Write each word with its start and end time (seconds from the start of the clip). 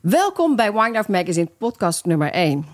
Welkom 0.00 0.56
bij 0.56 0.72
Life 0.72 1.10
Magazine, 1.10 1.48
podcast 1.58 2.04
nummer 2.04 2.32
1. 2.32 2.64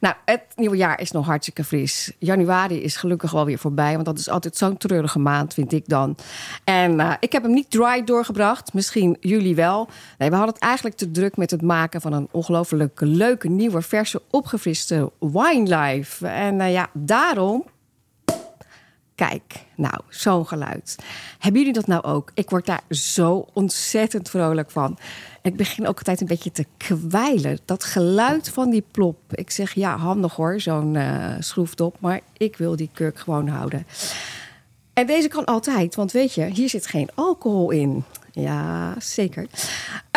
Nou, 0.00 0.14
het 0.24 0.42
nieuwe 0.56 0.76
jaar 0.76 1.00
is 1.00 1.10
nog 1.10 1.26
hartstikke 1.26 1.64
fris. 1.64 2.12
Januari 2.18 2.82
is 2.82 2.96
gelukkig 2.96 3.30
wel 3.30 3.44
weer 3.44 3.58
voorbij, 3.58 3.92
want 3.92 4.04
dat 4.04 4.18
is 4.18 4.28
altijd 4.28 4.56
zo'n 4.56 4.76
treurige 4.76 5.18
maand, 5.18 5.54
vind 5.54 5.72
ik 5.72 5.88
dan. 5.88 6.16
En 6.64 6.92
uh, 6.92 7.12
ik 7.20 7.32
heb 7.32 7.42
hem 7.42 7.52
niet 7.52 7.70
dry 7.70 8.04
doorgebracht, 8.04 8.72
misschien 8.72 9.16
jullie 9.20 9.54
wel. 9.54 9.88
Nee, 10.18 10.30
we 10.30 10.36
hadden 10.36 10.54
het 10.54 10.62
eigenlijk 10.62 10.96
te 10.96 11.10
druk 11.10 11.36
met 11.36 11.50
het 11.50 11.62
maken 11.62 12.00
van 12.00 12.12
een 12.12 12.28
ongelooflijk 12.30 13.00
leuke, 13.00 13.48
nieuwe, 13.48 13.82
verse, 13.82 14.22
opgefriste 14.30 15.10
Wine 15.18 15.76
Life. 15.76 16.26
En 16.26 16.60
uh, 16.60 16.72
ja, 16.72 16.90
daarom 16.92 17.64
Kijk, 19.14 19.64
nou, 19.76 20.00
zo'n 20.08 20.46
geluid. 20.46 20.96
Hebben 21.38 21.60
jullie 21.60 21.76
dat 21.76 21.86
nou 21.86 22.02
ook? 22.02 22.30
Ik 22.34 22.50
word 22.50 22.66
daar 22.66 22.82
zo 22.90 23.46
ontzettend 23.52 24.30
vrolijk 24.30 24.70
van. 24.70 24.98
Ik 25.42 25.56
begin 25.56 25.86
ook 25.86 25.98
altijd 25.98 26.20
een 26.20 26.26
beetje 26.26 26.52
te 26.52 26.66
kwijlen. 26.76 27.58
Dat 27.64 27.84
geluid 27.84 28.48
van 28.48 28.70
die 28.70 28.84
plop. 28.90 29.16
Ik 29.30 29.50
zeg 29.50 29.74
ja, 29.74 29.96
handig 29.96 30.34
hoor, 30.34 30.60
zo'n 30.60 30.94
uh, 30.94 31.34
schroefdop. 31.38 31.96
Maar 32.00 32.20
ik 32.36 32.56
wil 32.56 32.76
die 32.76 32.90
kurk 32.92 33.18
gewoon 33.18 33.48
houden. 33.48 33.86
En 34.92 35.06
deze 35.06 35.28
kan 35.28 35.44
altijd, 35.44 35.94
want 35.94 36.12
weet 36.12 36.34
je, 36.34 36.44
hier 36.44 36.68
zit 36.68 36.86
geen 36.86 37.08
alcohol 37.14 37.70
in. 37.70 38.04
Ja, 38.36 38.94
zeker. 38.98 39.46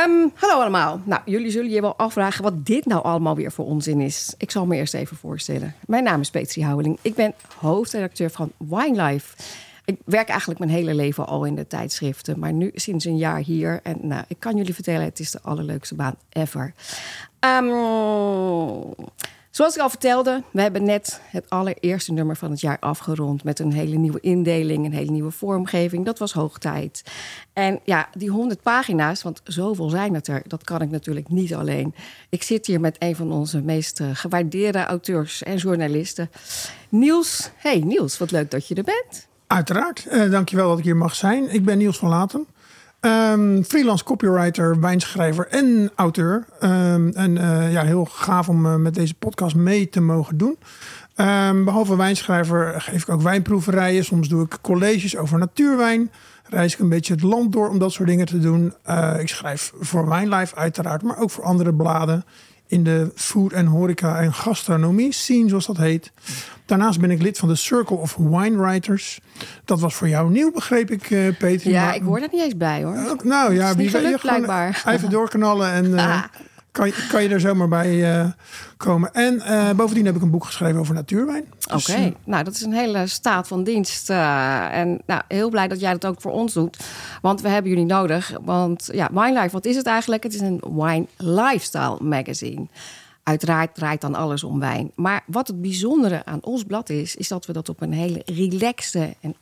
Um, 0.05 0.31
hallo 0.35 0.61
allemaal. 0.61 1.01
Nou, 1.03 1.21
jullie 1.25 1.51
zullen 1.51 1.69
je 1.69 1.81
wel 1.81 1.97
afvragen 1.97 2.43
wat 2.43 2.65
dit 2.65 2.85
nou 2.85 3.03
allemaal 3.03 3.35
weer 3.35 3.51
voor 3.51 3.65
onzin 3.65 4.01
is. 4.01 4.33
Ik 4.37 4.51
zal 4.51 4.65
me 4.65 4.75
eerst 4.75 4.93
even 4.93 5.17
voorstellen. 5.17 5.75
Mijn 5.85 6.03
naam 6.03 6.21
is 6.21 6.29
Petri 6.29 6.63
Houweling. 6.63 6.99
Ik 7.01 7.15
ben 7.15 7.33
hoofdredacteur 7.57 8.29
van 8.29 8.51
Wine 8.57 9.03
Life. 9.03 9.35
Ik 9.85 9.99
werk 10.05 10.29
eigenlijk 10.29 10.59
mijn 10.59 10.71
hele 10.71 10.93
leven 10.93 11.27
al 11.27 11.45
in 11.45 11.55
de 11.55 11.67
tijdschriften, 11.67 12.39
maar 12.39 12.53
nu 12.53 12.71
sinds 12.73 13.05
een 13.05 13.17
jaar 13.17 13.39
hier. 13.39 13.79
En 13.83 13.97
nou, 14.01 14.23
ik 14.27 14.39
kan 14.39 14.55
jullie 14.57 14.73
vertellen, 14.73 15.03
het 15.03 15.19
is 15.19 15.31
de 15.31 15.39
allerleukste 15.41 15.95
baan 15.95 16.15
ever. 16.29 16.73
Um, 17.39 18.95
Zoals 19.57 19.75
ik 19.75 19.81
al 19.81 19.89
vertelde, 19.89 20.43
we 20.51 20.61
hebben 20.61 20.83
net 20.83 21.21
het 21.29 21.49
allereerste 21.49 22.13
nummer 22.13 22.35
van 22.35 22.51
het 22.51 22.61
jaar 22.61 22.77
afgerond 22.79 23.43
met 23.43 23.59
een 23.59 23.73
hele 23.73 23.95
nieuwe 23.95 24.19
indeling, 24.19 24.85
een 24.85 24.93
hele 24.93 25.11
nieuwe 25.11 25.31
vormgeving. 25.31 26.05
Dat 26.05 26.19
was 26.19 26.33
hoog 26.33 26.57
tijd. 26.57 27.03
En 27.53 27.79
ja, 27.83 28.09
die 28.13 28.29
100 28.29 28.61
pagina's, 28.61 29.23
want 29.23 29.41
zoveel 29.43 29.89
zijn 29.89 30.13
het 30.13 30.27
er, 30.27 30.41
dat 30.47 30.63
kan 30.63 30.81
ik 30.81 30.89
natuurlijk 30.89 31.29
niet 31.29 31.55
alleen. 31.55 31.95
Ik 32.29 32.43
zit 32.43 32.65
hier 32.65 32.79
met 32.79 32.95
een 32.99 33.15
van 33.15 33.31
onze 33.31 33.61
meest 33.61 33.99
uh, 33.99 34.07
gewaardeerde 34.13 34.85
auteurs 34.85 35.43
en 35.43 35.57
journalisten, 35.57 36.29
Niels. 36.89 37.49
Hey 37.55 37.79
Niels, 37.79 38.17
wat 38.17 38.31
leuk 38.31 38.51
dat 38.51 38.67
je 38.67 38.75
er 38.75 38.83
bent. 38.83 39.27
Uiteraard, 39.47 40.07
uh, 40.11 40.31
dankjewel 40.31 40.69
dat 40.69 40.77
ik 40.77 40.83
hier 40.83 40.97
mag 40.97 41.15
zijn. 41.15 41.53
Ik 41.53 41.65
ben 41.65 41.77
Niels 41.77 41.97
van 41.97 42.09
Laten. 42.09 42.47
Um, 43.07 43.63
freelance 43.63 44.03
copywriter, 44.03 44.79
wijnschrijver 44.79 45.47
en 45.47 45.91
auteur. 45.95 46.45
Um, 46.63 47.09
en 47.13 47.35
uh, 47.35 47.71
ja, 47.71 47.83
heel 47.83 48.05
gaaf 48.05 48.49
om 48.49 48.65
uh, 48.65 48.75
met 48.75 48.93
deze 48.93 49.13
podcast 49.13 49.55
mee 49.55 49.89
te 49.89 50.01
mogen 50.01 50.37
doen. 50.37 50.57
Um, 51.15 51.65
behalve 51.65 51.97
wijnschrijver 51.97 52.81
geef 52.81 53.01
ik 53.01 53.09
ook 53.09 53.21
wijnproeverijen. 53.21 54.05
Soms 54.05 54.27
doe 54.27 54.43
ik 54.43 54.57
colleges 54.61 55.17
over 55.17 55.39
natuurwijn. 55.39 56.11
Reis 56.43 56.73
ik 56.73 56.79
een 56.79 56.89
beetje 56.89 57.13
het 57.13 57.23
land 57.23 57.51
door 57.51 57.69
om 57.69 57.79
dat 57.79 57.91
soort 57.91 58.09
dingen 58.09 58.25
te 58.25 58.39
doen. 58.39 58.73
Uh, 58.89 59.15
ik 59.19 59.29
schrijf 59.29 59.71
voor 59.79 60.09
Wijnlife 60.09 60.55
uiteraard, 60.55 61.01
maar 61.01 61.17
ook 61.17 61.31
voor 61.31 61.43
andere 61.43 61.73
bladen 61.73 62.23
in 62.67 62.83
de 62.83 63.11
food 63.15 63.51
en 63.51 63.65
horeca 63.65 64.19
en 64.19 64.33
gastronomie 64.33 65.13
scene, 65.13 65.49
zoals 65.49 65.65
dat 65.65 65.77
heet. 65.77 66.11
Daarnaast 66.65 66.99
ben 66.99 67.11
ik 67.11 67.21
lid 67.21 67.37
van 67.37 67.47
de 67.47 67.55
Circle 67.55 67.97
of 67.97 68.15
Wine 68.15 68.57
Writers. 68.57 69.19
Dat 69.65 69.79
was 69.79 69.95
voor 69.95 70.09
jou 70.09 70.31
nieuw, 70.31 70.51
begreep 70.51 70.91
ik, 70.91 71.09
uh, 71.09 71.37
Peter. 71.37 71.71
Ja, 71.71 71.85
maar, 71.85 71.95
ik 71.95 72.01
hoor 72.01 72.19
er 72.19 72.29
niet 72.31 72.41
eens 72.41 72.57
bij, 72.57 72.83
hoor. 72.83 73.15
Nou 73.23 73.53
ja, 73.53 73.75
wie 73.75 73.91
ben 73.91 74.09
je 74.09 74.17
blijkbaar. 74.21 74.83
Even 74.87 75.09
doorknallen 75.09 75.71
en 75.71 75.85
uh, 75.85 76.23
kan, 76.77 76.91
kan 77.09 77.23
je 77.23 77.29
er 77.29 77.39
zomaar 77.39 77.67
bij 77.67 78.19
uh, 78.19 78.25
komen. 78.77 79.13
En 79.13 79.41
bovendien 79.75 80.05
heb 80.05 80.15
ik 80.15 80.21
een 80.21 80.31
boek 80.31 80.45
geschreven 80.45 80.79
over 80.79 80.93
natuurwijn. 80.93 81.45
Dus, 81.57 81.65
Oké, 81.65 81.91
okay. 81.91 82.15
nou 82.23 82.43
dat 82.43 82.53
is 82.53 82.61
een 82.61 82.73
hele 82.73 83.07
staat 83.07 83.47
van 83.47 83.63
dienst. 83.63 84.09
en 84.09 85.01
nou, 85.05 85.21
heel 85.27 85.49
blij 85.49 85.67
dat 85.67 85.79
jij 85.79 85.91
dat 85.91 86.05
ook 86.05 86.21
voor 86.21 86.31
ons 86.31 86.53
doet. 86.53 86.77
Want 87.21 87.41
we 87.41 87.49
hebben 87.49 87.71
jullie 87.71 87.85
nodig. 87.85 88.31
Want 88.41 88.89
ja, 88.91 89.09
Wine 89.11 89.41
Life, 89.41 89.51
wat 89.51 89.65
is 89.65 89.75
het 89.75 89.85
eigenlijk? 89.85 90.23
Het 90.23 90.33
is 90.33 90.41
een 90.41 90.61
wine 90.75 91.05
lifestyle 91.17 91.97
magazine. 91.99 92.67
Uiteraard 93.27 93.75
draait 93.75 94.01
dan 94.01 94.15
alles 94.15 94.43
om 94.43 94.59
wijn. 94.59 94.91
Maar 94.95 95.23
wat 95.25 95.47
het 95.47 95.61
bijzondere 95.61 96.25
aan 96.25 96.43
ons 96.43 96.63
blad 96.63 96.89
is, 96.89 97.15
is 97.15 97.27
dat 97.27 97.45
we 97.45 97.53
dat 97.53 97.69
op 97.69 97.81
een 97.81 97.91
hele 97.91 98.21
relaxte 98.25 99.15
en 99.21 99.35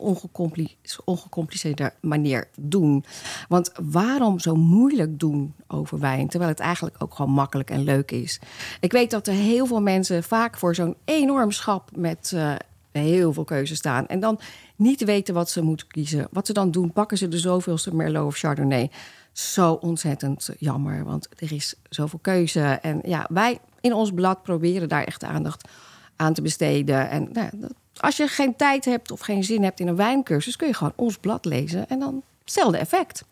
ongecompliceerde 1.05 1.93
manier 2.01 2.47
doen. 2.59 3.05
Want 3.47 3.71
waarom 3.83 4.39
zo 4.39 4.55
moeilijk 4.55 5.19
doen 5.19 5.53
over 5.67 5.99
wijn, 5.99 6.27
terwijl 6.27 6.51
het 6.51 6.59
eigenlijk 6.59 6.95
ook 6.99 7.15
gewoon 7.15 7.31
makkelijk 7.31 7.69
en 7.69 7.83
leuk 7.83 8.11
is? 8.11 8.39
Ik 8.79 8.91
weet 8.91 9.11
dat 9.11 9.27
er 9.27 9.33
heel 9.33 9.65
veel 9.65 9.81
mensen 9.81 10.23
vaak 10.23 10.57
voor 10.57 10.75
zo'n 10.75 10.95
enorm 11.03 11.51
schap 11.51 11.89
met 11.95 12.31
uh, 12.35 12.55
heel 13.01 13.33
veel 13.33 13.43
keuzes 13.43 13.77
staan. 13.77 14.07
En 14.07 14.19
dan 14.19 14.39
niet 14.75 15.03
weten 15.03 15.33
wat 15.33 15.49
ze 15.49 15.61
moeten 15.61 15.87
kiezen. 15.87 16.27
Wat 16.31 16.47
ze 16.47 16.53
dan 16.53 16.71
doen, 16.71 16.93
pakken 16.93 17.17
ze 17.17 17.27
de 17.27 17.37
zoveelste 17.37 17.95
Merlot 17.95 18.25
of 18.25 18.37
Chardonnay. 18.37 18.91
Zo 19.31 19.73
ontzettend 19.73 20.49
jammer, 20.59 21.03
want 21.03 21.27
er 21.37 21.51
is 21.51 21.75
zoveel 21.89 22.19
keuze. 22.21 22.61
En 22.61 23.01
ja, 23.03 23.27
wij 23.29 23.59
in 23.81 23.93
ons 23.93 24.11
blad 24.11 24.43
proberen 24.43 24.89
daar 24.89 25.03
echt 25.03 25.23
aandacht 25.23 25.67
aan 26.15 26.33
te 26.33 26.41
besteden. 26.41 27.09
En 27.09 27.29
nou, 27.33 27.49
als 27.95 28.17
je 28.17 28.27
geen 28.27 28.55
tijd 28.55 28.85
hebt 28.85 29.11
of 29.11 29.19
geen 29.19 29.43
zin 29.43 29.63
hebt 29.63 29.79
in 29.79 29.87
een 29.87 29.95
wijncursus, 29.95 30.55
kun 30.55 30.67
je 30.67 30.73
gewoon 30.73 30.93
ons 30.95 31.17
blad 31.17 31.45
lezen 31.45 31.89
en 31.89 31.99
dan 31.99 32.23
hetzelfde 32.39 32.77
effect. 32.77 33.23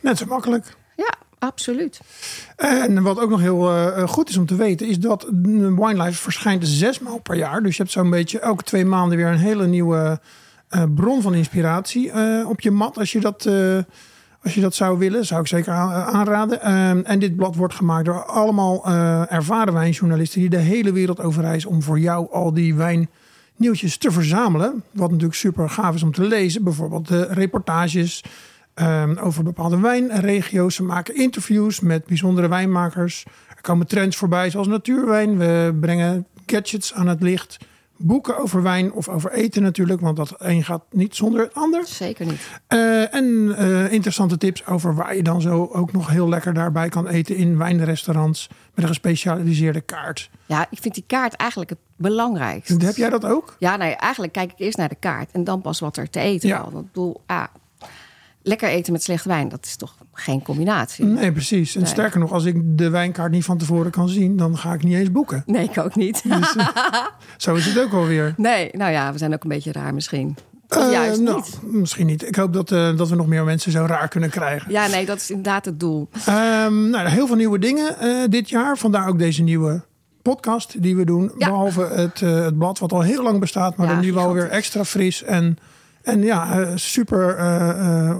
Net 0.00 0.18
zo 0.18 0.26
makkelijk. 0.26 0.76
Ja, 0.96 1.14
absoluut. 1.42 2.00
En 2.56 3.02
wat 3.02 3.20
ook 3.20 3.30
nog 3.30 3.40
heel 3.40 3.70
uh, 3.70 4.08
goed 4.08 4.28
is 4.28 4.36
om 4.36 4.46
te 4.46 4.56
weten, 4.56 4.86
is 4.86 4.98
dat 4.98 5.26
Wine 5.42 6.02
Life 6.02 6.22
verschijnt 6.22 6.66
zes 6.66 6.98
maal 6.98 7.18
per 7.18 7.36
jaar. 7.36 7.62
Dus 7.62 7.76
je 7.76 7.82
hebt 7.82 7.94
zo'n 7.94 8.10
beetje 8.10 8.38
elke 8.38 8.62
twee 8.62 8.84
maanden 8.84 9.16
weer 9.16 9.26
een 9.26 9.38
hele 9.38 9.66
nieuwe 9.66 10.20
uh, 10.70 10.82
bron 10.94 11.22
van 11.22 11.34
inspiratie 11.34 12.12
op 12.46 12.60
je 12.60 12.70
mat. 12.70 12.98
Als 12.98 13.12
je 13.12 13.20
dat 13.20 13.48
als 14.42 14.54
je 14.54 14.60
dat 14.60 14.74
zou 14.74 14.98
willen, 14.98 15.26
zou 15.26 15.40
ik 15.40 15.46
zeker 15.46 15.72
aanraden. 15.72 16.58
Uh, 16.64 17.10
en 17.10 17.18
dit 17.18 17.36
blad 17.36 17.56
wordt 17.56 17.74
gemaakt 17.74 18.04
door 18.04 18.24
allemaal 18.24 18.86
ervaren 19.28 19.72
wijnjournalisten 19.72 20.40
die 20.40 20.50
de 20.50 20.56
hele 20.56 20.92
wereld 20.92 21.20
over 21.20 21.42
reizen 21.42 21.70
om 21.70 21.82
voor 21.82 21.98
jou 21.98 22.30
al 22.30 22.54
die 22.54 22.74
wijnnieuwtjes 22.74 23.96
te 23.96 24.10
verzamelen. 24.10 24.82
Wat 24.90 25.10
natuurlijk 25.10 25.38
super 25.38 25.70
gaaf 25.70 25.94
is 25.94 26.02
om 26.02 26.12
te 26.12 26.22
lezen. 26.22 26.64
Bijvoorbeeld 26.64 27.08
de 27.08 27.26
reportages 27.30 28.24
um, 28.74 29.18
over 29.18 29.44
bepaalde 29.44 29.80
wijnregio's. 29.80 30.74
Ze 30.74 30.82
maken 30.82 31.14
interviews 31.16 31.80
met 31.80 32.06
bijzondere 32.06 32.48
wijnmakers. 32.48 33.24
Er 33.56 33.60
komen 33.62 33.86
trends 33.86 34.16
voorbij 34.16 34.50
zoals 34.50 34.66
natuurwijn. 34.66 35.38
We 35.38 35.76
brengen 35.80 36.26
gadgets 36.46 36.94
aan 36.94 37.06
het 37.06 37.22
licht 37.22 37.58
boeken 37.96 38.38
over 38.38 38.62
wijn 38.62 38.92
of 38.92 39.08
over 39.08 39.32
eten 39.32 39.62
natuurlijk. 39.62 40.00
Want 40.00 40.16
dat 40.16 40.34
een 40.38 40.64
gaat 40.64 40.82
niet 40.90 41.16
zonder 41.16 41.40
het 41.40 41.54
ander. 41.54 41.86
Zeker 41.86 42.26
niet. 42.26 42.40
Uh, 42.68 43.14
en 43.14 43.24
uh, 43.24 43.92
interessante 43.92 44.38
tips 44.38 44.66
over 44.66 44.94
waar 44.94 45.16
je 45.16 45.22
dan 45.22 45.40
zo 45.40 45.68
ook 45.72 45.92
nog 45.92 46.08
heel 46.08 46.28
lekker 46.28 46.54
daarbij 46.54 46.88
kan 46.88 47.06
eten 47.08 47.36
in 47.36 47.58
wijnrestaurants 47.58 48.48
met 48.48 48.84
een 48.84 48.90
gespecialiseerde 48.90 49.80
kaart. 49.80 50.30
Ja, 50.46 50.66
ik 50.70 50.78
vind 50.80 50.94
die 50.94 51.04
kaart 51.06 51.34
eigenlijk 51.34 51.70
het 51.70 51.78
belangrijkste. 51.96 52.84
Heb 52.84 52.96
jij 52.96 53.10
dat 53.10 53.24
ook? 53.24 53.56
Ja, 53.58 53.76
nou 53.76 53.90
ja, 53.90 53.96
eigenlijk 53.96 54.32
kijk 54.32 54.52
ik 54.52 54.58
eerst 54.58 54.78
naar 54.78 54.88
de 54.88 54.94
kaart 54.94 55.30
en 55.30 55.44
dan 55.44 55.60
pas 55.60 55.80
wat 55.80 55.96
er 55.96 56.10
te 56.10 56.20
eten 56.20 56.48
Ja. 56.48 56.60
valt. 56.60 56.72
Want 56.72 56.84
ik 56.86 56.92
bedoel, 56.92 57.20
ah, 57.26 57.44
lekker 58.42 58.68
eten 58.68 58.92
met 58.92 59.02
slecht 59.02 59.24
wijn, 59.24 59.48
dat 59.48 59.64
is 59.64 59.76
toch 59.76 59.94
geen 60.12 60.42
combinatie? 60.42 61.04
Nee, 61.04 61.32
precies. 61.32 61.74
En 61.74 61.80
Nee. 61.80 61.90
sterker 61.90 62.20
nog, 62.20 62.32
als 62.32 62.44
ik 62.44 62.56
de 62.78 62.90
wijnkaart 62.90 63.32
niet 63.32 63.44
van 63.44 63.58
tevoren 63.58 63.90
kan 63.90 64.08
zien, 64.08 64.36
dan 64.36 64.58
ga 64.58 64.72
ik 64.72 64.82
niet 64.82 64.94
eens 64.94 65.12
boeken. 65.12 65.42
Nee, 65.46 65.64
ik 65.64 65.78
ook 65.78 65.94
niet. 65.94 66.22
Dus, 66.22 66.56
eh, 66.56 66.66
zo 67.36 67.54
is 67.54 67.66
het 67.66 67.78
ook 67.84 67.92
alweer. 67.92 68.34
nee, 68.36 68.68
nou 68.72 68.92
ja, 68.92 69.12
we 69.12 69.18
zijn 69.18 69.34
ook 69.34 69.42
een 69.42 69.48
beetje 69.48 69.72
raar 69.72 69.94
misschien. 69.94 70.36
Eh, 70.68 70.90
juist 70.92 71.20
nou, 71.20 71.36
niet. 71.36 71.58
Misschien 71.62 72.06
niet. 72.06 72.26
Ik 72.26 72.34
hoop 72.36 72.52
dat, 72.52 72.70
eh, 72.72 72.96
dat 72.96 73.08
we 73.08 73.14
nog 73.16 73.26
meer 73.26 73.44
mensen 73.44 73.72
zo 73.72 73.84
raar 73.84 74.08
kunnen 74.08 74.30
krijgen. 74.30 74.72
Ja, 74.72 74.86
nee, 74.86 75.06
dat 75.06 75.16
is 75.16 75.30
inderdaad 75.30 75.64
het 75.64 75.80
doel. 75.80 76.08
Ehm, 76.26 76.90
nou, 76.90 77.08
heel 77.08 77.26
veel 77.26 77.36
nieuwe 77.36 77.58
dingen 77.58 77.96
dit 78.30 78.48
jaar. 78.48 78.78
Vandaar 78.78 79.08
ook 79.08 79.18
deze 79.18 79.42
nieuwe 79.42 79.82
podcast 80.22 80.82
die 80.82 80.96
we 80.96 81.04
doen. 81.04 81.32
Ja. 81.38 81.48
Behalve 81.48 81.82
het, 81.82 82.20
het 82.20 82.58
blad 82.58 82.78
wat 82.78 82.92
al 82.92 83.00
heel 83.00 83.22
lang 83.22 83.40
bestaat, 83.40 83.76
maar 83.76 83.86
Ja, 83.86 83.92
dan 83.92 84.02
nu 84.02 84.12
wel 84.12 84.32
weer 84.32 84.48
extra 84.48 84.84
fris 84.84 85.22
en, 85.22 85.58
en 86.02 86.22
ja, 86.22 86.60
eh, 86.60 86.72
super 86.74 87.36
eh, 87.36 88.10
eh, 88.10 88.18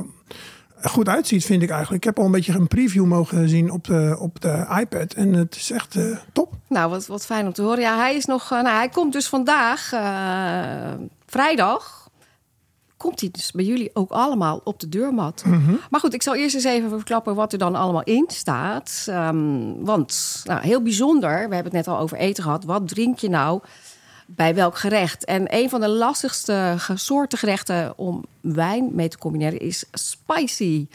goed 0.82 1.08
uitziet, 1.08 1.44
vind 1.44 1.62
ik 1.62 1.70
eigenlijk. 1.70 2.04
Ik 2.04 2.08
heb 2.08 2.18
al 2.18 2.24
een 2.24 2.32
beetje 2.32 2.52
een 2.52 2.68
preview 2.68 3.04
mogen 3.04 3.48
zien 3.48 3.70
op 3.70 3.84
de, 3.84 4.16
op 4.18 4.40
de 4.40 4.66
iPad 4.80 5.12
en 5.12 5.32
het 5.32 5.56
is 5.56 5.70
echt 5.70 5.98
top. 6.32 6.52
Nou, 6.68 6.90
wat, 6.90 7.06
wat 7.06 7.26
fijn 7.26 7.46
om 7.46 7.52
te 7.52 7.62
horen. 7.62 7.80
Ja, 7.80 7.96
hij 7.96 8.14
is 8.14 8.24
nog. 8.24 8.50
nou, 8.50 8.68
hij 8.68 8.88
komt 8.88 9.12
dus 9.12 9.28
vandaag, 9.28 9.88
vrijdag. 11.26 12.00
Komt 12.96 13.20
hij 13.20 13.28
dus 13.32 13.50
bij 13.50 13.64
jullie 13.64 13.90
ook 13.92 14.10
allemaal 14.10 14.60
op 14.64 14.80
de 14.80 14.88
deurmat? 14.88 15.44
Maar 15.90 16.00
goed, 16.00 16.14
ik 16.14 16.22
zal 16.22 16.34
eerst 16.34 16.54
eens 16.54 16.64
even 16.64 16.90
verklappen 16.90 17.34
wat 17.34 17.52
er 17.52 17.58
dan 17.58 17.74
allemaal 17.74 18.02
in 18.02 18.24
staat. 18.26 19.04
Ehm, 19.08 19.72
want, 19.78 20.42
nou, 20.44 20.60
heel 20.60 20.82
bijzonder. 20.82 21.30
We 21.30 21.54
hebben 21.54 21.72
het 21.76 21.86
net 21.86 21.88
al 21.88 21.98
over 21.98 22.16
eten 22.16 22.42
gehad. 22.42 22.64
Wat 22.64 22.88
drink 22.88 23.18
je 23.18 23.28
nou 23.28 23.60
bij 24.26 24.54
welk 24.54 24.78
gerecht? 24.78 25.24
En 25.24 25.54
een 25.54 25.68
van 25.68 25.80
de 25.80 25.88
lastigste 25.88 26.76
soorten 26.94 27.38
gerechten 27.38 27.98
om 27.98 28.24
wijn 28.40 28.90
mee 28.92 29.08
te 29.08 29.18
combineren 29.18 29.58
is 29.58 29.84
spicy. 29.92 30.86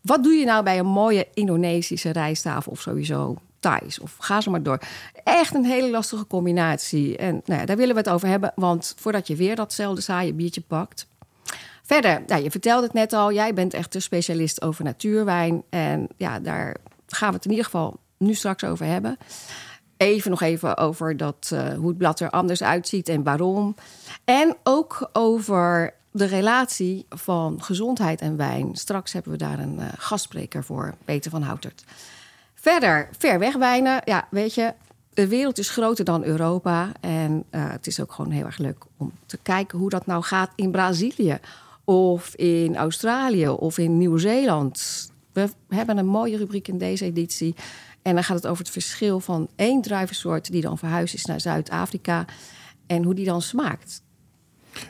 wat 0.00 0.22
doe 0.22 0.32
je 0.32 0.44
nou 0.44 0.64
bij 0.64 0.78
een 0.78 0.86
mooie 0.86 1.28
Indonesische 1.34 2.10
rijsttafel 2.10 2.72
of 2.72 2.80
sowieso 2.80 3.36
Thais 3.60 3.98
of 3.98 4.16
ga 4.18 4.40
zo 4.40 4.50
maar 4.50 4.62
door. 4.62 4.78
Echt 5.24 5.54
een 5.54 5.64
hele 5.64 5.90
lastige 5.90 6.26
combinatie. 6.26 7.16
En 7.16 7.42
nou 7.44 7.60
ja, 7.60 7.66
daar 7.66 7.76
willen 7.76 7.94
we 7.94 8.00
het 8.00 8.10
over 8.10 8.28
hebben, 8.28 8.52
want 8.54 8.94
voordat 8.96 9.26
je 9.26 9.36
weer 9.36 9.56
datzelfde 9.56 10.00
saaie 10.00 10.32
biertje 10.32 10.60
pakt. 10.60 11.06
Verder, 11.82 12.22
nou, 12.26 12.42
je 12.42 12.50
vertelde 12.50 12.84
het 12.84 12.92
net 12.92 13.12
al, 13.12 13.32
jij 13.32 13.54
bent 13.54 13.74
echt 13.74 13.94
een 13.94 14.02
specialist 14.02 14.62
over 14.62 14.84
natuurwijn. 14.84 15.62
En 15.68 16.08
ja, 16.16 16.40
daar 16.40 16.76
gaan 17.06 17.28
we 17.28 17.34
het 17.34 17.44
in 17.44 17.50
ieder 17.50 17.64
geval 17.64 18.00
nu 18.16 18.34
straks 18.34 18.64
over 18.64 18.86
hebben. 18.86 19.18
Even 19.96 20.30
nog 20.30 20.40
even 20.40 20.76
over 20.76 21.16
dat, 21.16 21.50
uh, 21.52 21.74
hoe 21.74 21.88
het 21.88 21.98
blad 21.98 22.20
er 22.20 22.30
anders 22.30 22.62
uitziet 22.62 23.08
en 23.08 23.22
waarom. 23.22 23.74
En 24.24 24.56
ook 24.62 25.10
over 25.12 25.94
de 26.10 26.24
relatie 26.24 27.06
van 27.08 27.62
gezondheid 27.62 28.20
en 28.20 28.36
wijn. 28.36 28.76
Straks 28.76 29.12
hebben 29.12 29.32
we 29.32 29.38
daar 29.38 29.58
een 29.58 29.76
uh, 29.78 29.84
gastspreker 29.96 30.64
voor, 30.64 30.94
Peter 31.04 31.30
van 31.30 31.42
Houtert. 31.42 31.84
Verder, 32.54 33.08
ver 33.18 33.38
weg 33.38 33.56
wijnen. 33.56 34.00
Ja, 34.04 34.28
weet 34.30 34.54
je, 34.54 34.72
de 35.14 35.28
wereld 35.28 35.58
is 35.58 35.70
groter 35.70 36.04
dan 36.04 36.24
Europa. 36.24 36.92
En 37.00 37.44
uh, 37.50 37.70
het 37.70 37.86
is 37.86 38.00
ook 38.00 38.12
gewoon 38.12 38.30
heel 38.30 38.44
erg 38.44 38.58
leuk 38.58 38.84
om 38.96 39.12
te 39.26 39.38
kijken 39.42 39.78
hoe 39.78 39.90
dat 39.90 40.06
nou 40.06 40.22
gaat 40.22 40.50
in 40.54 40.70
Brazilië. 40.70 41.38
Of 41.84 42.34
in 42.34 42.76
Australië 42.76 43.48
of 43.48 43.78
in 43.78 43.98
Nieuw-Zeeland. 43.98 45.10
We 45.32 45.48
hebben 45.68 45.98
een 45.98 46.06
mooie 46.06 46.36
rubriek 46.36 46.68
in 46.68 46.78
deze 46.78 47.04
editie. 47.04 47.54
En 48.06 48.14
dan 48.14 48.24
gaat 48.24 48.36
het 48.36 48.46
over 48.46 48.64
het 48.64 48.72
verschil 48.72 49.20
van 49.20 49.48
één 49.56 49.82
druivensoort 49.82 50.50
die 50.50 50.62
dan 50.62 50.78
verhuisd 50.78 51.14
is 51.14 51.24
naar 51.24 51.40
Zuid-Afrika. 51.40 52.24
En 52.86 53.02
hoe 53.02 53.14
die 53.14 53.24
dan 53.24 53.42
smaakt. 53.42 54.02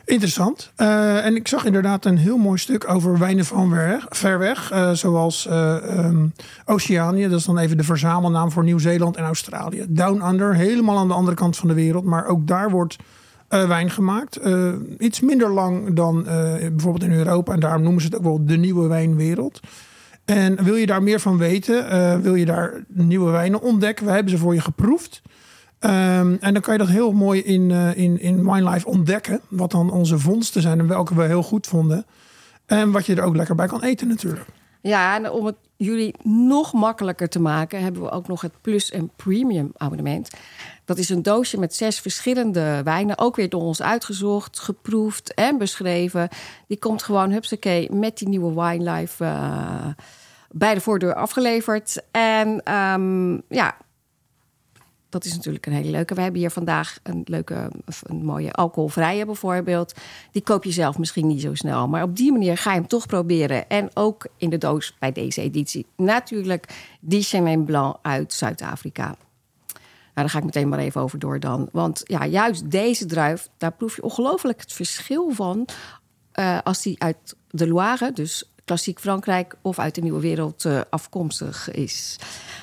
Interessant. 0.05 0.73
Uh, 0.77 1.25
en 1.25 1.37
ik 1.37 1.49
zag 1.49 1.65
inderdaad 1.65 2.05
een 2.05 2.17
heel 2.17 2.37
mooi 2.37 2.59
stuk 2.59 2.89
over 2.89 3.19
wijnen 3.19 3.45
van 3.45 3.71
weg, 3.71 4.07
ver 4.09 4.39
weg. 4.39 4.73
Uh, 4.73 4.91
zoals 4.93 5.47
uh, 5.47 6.15
Oceanië, 6.65 7.29
dat 7.29 7.39
is 7.39 7.45
dan 7.45 7.59
even 7.59 7.77
de 7.77 7.83
verzamelnaam 7.83 8.51
voor 8.51 8.65
Nieuw-Zeeland 8.65 9.17
en 9.17 9.25
Australië. 9.25 9.87
Down 9.89 10.29
Under, 10.29 10.55
helemaal 10.55 10.99
aan 10.99 11.09
de 11.09 11.15
andere 11.15 11.37
kant 11.37 11.57
van 11.57 11.69
de 11.69 11.75
wereld. 11.75 12.05
Maar 12.05 12.27
ook 12.27 12.47
daar 12.47 12.71
wordt 12.71 12.97
wijn 13.49 13.91
gemaakt. 13.91 14.41
iets 14.99 15.21
minder 15.21 15.51
lang 15.51 15.95
dan 15.95 16.23
bijvoorbeeld 16.59 17.03
in 17.03 17.13
Europa. 17.13 17.53
En 17.53 17.61
daarom 17.61 17.83
noemen 17.83 18.01
ze 18.01 18.07
het 18.07 18.17
ook 18.17 18.23
wel 18.23 18.45
de 18.45 18.57
nieuwe 18.57 18.89
wijnwereld. 18.89 19.61
En 20.26 20.64
wil 20.64 20.75
je 20.75 20.87
daar 20.87 21.02
meer 21.02 21.20
van 21.20 21.38
weten? 21.38 22.23
wil 22.23 22.34
je 22.34 22.44
daar 22.44 22.84
nieuwe 22.87 23.31
wijnen 23.31 23.62
ontdekken? 23.62 24.06
We 24.06 24.12
hebben 24.12 24.31
ze 24.31 24.38
voor 24.38 24.55
je 24.55 24.61
geproefd. 24.61 25.23
Um, 25.81 26.37
en 26.40 26.52
dan 26.52 26.61
kan 26.61 26.73
je 26.73 26.78
dat 26.78 26.88
heel 26.88 27.12
mooi 27.12 27.43
in, 27.43 27.70
uh, 27.70 27.96
in, 27.96 28.20
in 28.20 28.44
Winelife 28.52 28.87
ontdekken. 28.87 29.40
Wat 29.49 29.70
dan 29.70 29.90
onze 29.90 30.19
vondsten 30.19 30.62
zijn 30.62 30.78
en 30.78 30.88
welke 30.88 31.14
we 31.14 31.23
heel 31.23 31.43
goed 31.43 31.67
vonden. 31.67 32.06
En 32.67 32.90
wat 32.90 33.06
je 33.06 33.14
er 33.14 33.23
ook 33.23 33.37
lekker 33.37 33.55
bij 33.55 33.67
kan 33.67 33.82
eten 33.82 34.08
natuurlijk. 34.08 34.46
Ja, 34.81 35.17
en 35.17 35.31
om 35.31 35.46
het 35.46 35.56
jullie 35.76 36.14
nog 36.23 36.73
makkelijker 36.73 37.28
te 37.28 37.40
maken... 37.40 37.82
hebben 37.82 38.02
we 38.02 38.11
ook 38.11 38.28
nog 38.28 38.40
het 38.40 38.52
Plus 38.61 38.90
en 38.90 39.11
Premium 39.17 39.73
abonnement. 39.76 40.31
Dat 40.84 40.99
is 40.99 41.08
een 41.08 41.23
doosje 41.23 41.58
met 41.58 41.75
zes 41.75 42.00
verschillende 42.00 42.81
wijnen. 42.84 43.19
Ook 43.19 43.37
weer 43.37 43.49
door 43.49 43.62
ons 43.62 43.82
uitgezocht, 43.82 44.58
geproefd 44.58 45.34
en 45.34 45.58
beschreven. 45.58 46.28
Die 46.67 46.78
komt 46.78 47.02
gewoon, 47.02 47.31
hupsakee, 47.31 47.93
met 47.93 48.19
die 48.19 48.28
nieuwe 48.28 48.62
Winelife... 48.62 49.25
Uh, 49.25 49.87
bij 50.50 50.75
de 50.75 50.81
voordeur 50.81 51.14
afgeleverd. 51.14 52.02
En 52.11 52.75
um, 52.75 53.43
ja, 53.49 53.76
dat 55.17 55.25
is 55.25 55.35
natuurlijk 55.35 55.67
een 55.67 55.73
hele 55.73 55.91
leuke. 55.91 56.15
We 56.15 56.21
hebben 56.21 56.41
hier 56.41 56.51
vandaag 56.51 56.99
een 57.03 57.23
leuke, 57.25 57.71
een 58.03 58.25
mooie 58.25 58.53
alcoholvrije 58.53 59.27
bijvoorbeeld. 59.27 59.95
Die 60.33 60.43
koop 60.43 60.65
je 60.65 60.71
zelf 60.71 60.99
misschien 60.99 61.27
niet 61.27 61.41
zo 61.41 61.55
snel. 61.55 61.89
Maar 61.89 62.03
op 62.03 62.17
die 62.17 62.33
manier 62.33 62.57
ga 62.57 62.73
je 62.73 62.79
hem 62.79 62.89
toch 62.89 63.07
proberen. 63.07 63.69
En 63.69 63.91
ook 63.95 64.27
in 64.37 64.51
de 64.51 64.59
doos 64.59 64.95
bij 64.99 65.13
deze 65.13 65.41
editie. 65.41 65.87
Natuurlijk 65.97 66.97
die 67.01 67.23
Chenin 67.23 67.65
Blanc 67.65 67.97
uit 68.03 68.33
Zuid-Afrika. 68.33 69.05
Nou, 69.05 69.17
daar 70.15 70.31
ga 70.31 70.39
ik 70.39 70.45
meteen 70.45 70.69
maar 70.69 70.79
even 70.79 71.01
over 71.01 71.19
door 71.19 71.41
dan. 71.41 71.69
Want 71.73 72.03
ja, 72.05 72.27
juist 72.27 72.71
deze 72.71 73.07
druif, 73.07 73.49
daar 73.59 73.73
proef 73.73 73.97
je 73.97 74.03
ongelooflijk 74.03 74.61
het 74.61 74.73
verschil 74.73 75.31
van... 75.31 75.69
Uh, 76.41 76.59
als 76.65 76.83
die 76.83 77.03
uit 77.03 77.37
de 77.51 77.69
Loire, 77.69 78.13
dus 78.13 78.51
klassiek 78.67 79.01
Frankrijk 79.01 79.55
of 79.63 79.79
uit 79.79 79.95
de 79.95 80.01
nieuwe 80.01 80.21
wereld 80.21 80.65
uh, 80.65 80.81
afkomstig 80.91 81.71
is. 81.71 82.17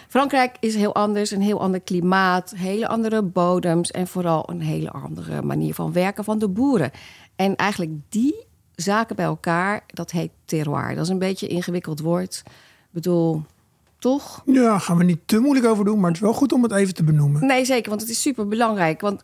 Frankrijk 0.08 0.56
is 0.60 0.76
heel 0.76 0.96
anders, 0.96 1.32
een 1.32 1.42
heel 1.42 1.62
ander 1.62 1.82
klimaat, 1.82 2.54
hele 2.56 2.88
andere 2.88 3.22
bodems 3.22 3.92
en 3.92 4.08
vooral 4.08 4.50
een 4.50 4.62
hele 4.62 4.92
andere 4.92 5.42
manier 5.42 5.74
van 5.74 5.94
werken 5.94 6.24
van 6.24 6.40
de 6.40 6.48
boeren. 6.48 6.92
En 7.36 7.56
eigenlijk 7.56 7.92
die 8.10 8.46
zaken 8.76 9.16
bij 9.16 9.26
elkaar, 9.26 9.84
dat 9.88 10.12
heet 10.12 10.32
terroir. 10.46 10.96
Dat 10.96 11.04
is 11.04 11.10
een 11.10 11.20
beetje 11.20 11.50
een 11.50 11.56
ingewikkeld 11.56 12.00
woord. 12.00 12.44
Ik 12.46 12.52
bedoel, 12.92 13.44
toch? 14.00 14.42
Ja, 14.46 14.80
gaan 14.80 14.98
we 14.98 15.04
niet 15.04 15.22
te 15.26 15.40
moeilijk 15.40 15.66
over 15.66 15.86
doen, 15.86 16.00
maar 16.00 16.08
het 16.08 16.16
is 16.16 16.22
wel 16.22 16.34
goed 16.34 16.54
om 16.54 16.64
het 16.64 16.72
even 16.72 16.94
te 16.94 17.04
benoemen. 17.04 17.46
Nee, 17.46 17.66
zeker, 17.66 17.90
want 17.90 18.02
het 18.02 18.10
is 18.10 18.22
super 18.22 18.48
belangrijk. 18.48 19.02
Want 19.02 19.24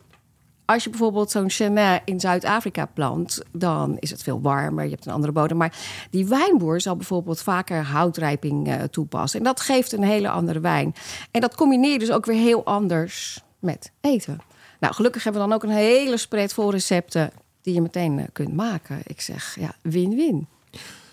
als 0.72 0.84
je 0.84 0.90
bijvoorbeeld 0.90 1.30
zo'n 1.30 1.50
Chenin 1.50 2.00
in 2.04 2.20
Zuid-Afrika 2.20 2.86
plant, 2.86 3.42
dan 3.52 3.96
is 3.98 4.10
het 4.10 4.22
veel 4.22 4.40
warmer. 4.40 4.84
Je 4.84 4.90
hebt 4.90 5.06
een 5.06 5.12
andere 5.12 5.32
bodem. 5.32 5.56
Maar 5.56 5.72
die 6.10 6.26
wijnboer 6.26 6.80
zal 6.80 6.96
bijvoorbeeld 6.96 7.40
vaker 7.40 7.84
houtrijping 7.84 8.68
uh, 8.68 8.82
toepassen. 8.82 9.38
En 9.38 9.44
dat 9.44 9.60
geeft 9.60 9.92
een 9.92 10.02
hele 10.02 10.28
andere 10.28 10.60
wijn. 10.60 10.94
En 11.30 11.40
dat 11.40 11.54
combineer 11.54 11.92
je 11.92 11.98
dus 11.98 12.10
ook 12.10 12.26
weer 12.26 12.40
heel 12.40 12.64
anders 12.64 13.42
met 13.58 13.90
eten. 14.00 14.38
Nou, 14.80 14.94
gelukkig 14.94 15.24
hebben 15.24 15.42
we 15.42 15.48
dan 15.48 15.56
ook 15.56 15.62
een 15.62 15.76
hele 15.76 16.16
spread 16.16 16.52
vol 16.52 16.70
recepten 16.70 17.30
die 17.62 17.74
je 17.74 17.80
meteen 17.80 18.18
uh, 18.18 18.24
kunt 18.32 18.54
maken. 18.54 18.98
Ik 19.04 19.20
zeg, 19.20 19.56
ja, 19.60 19.74
win-win. 19.82 20.46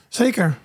Zeker. 0.07 0.57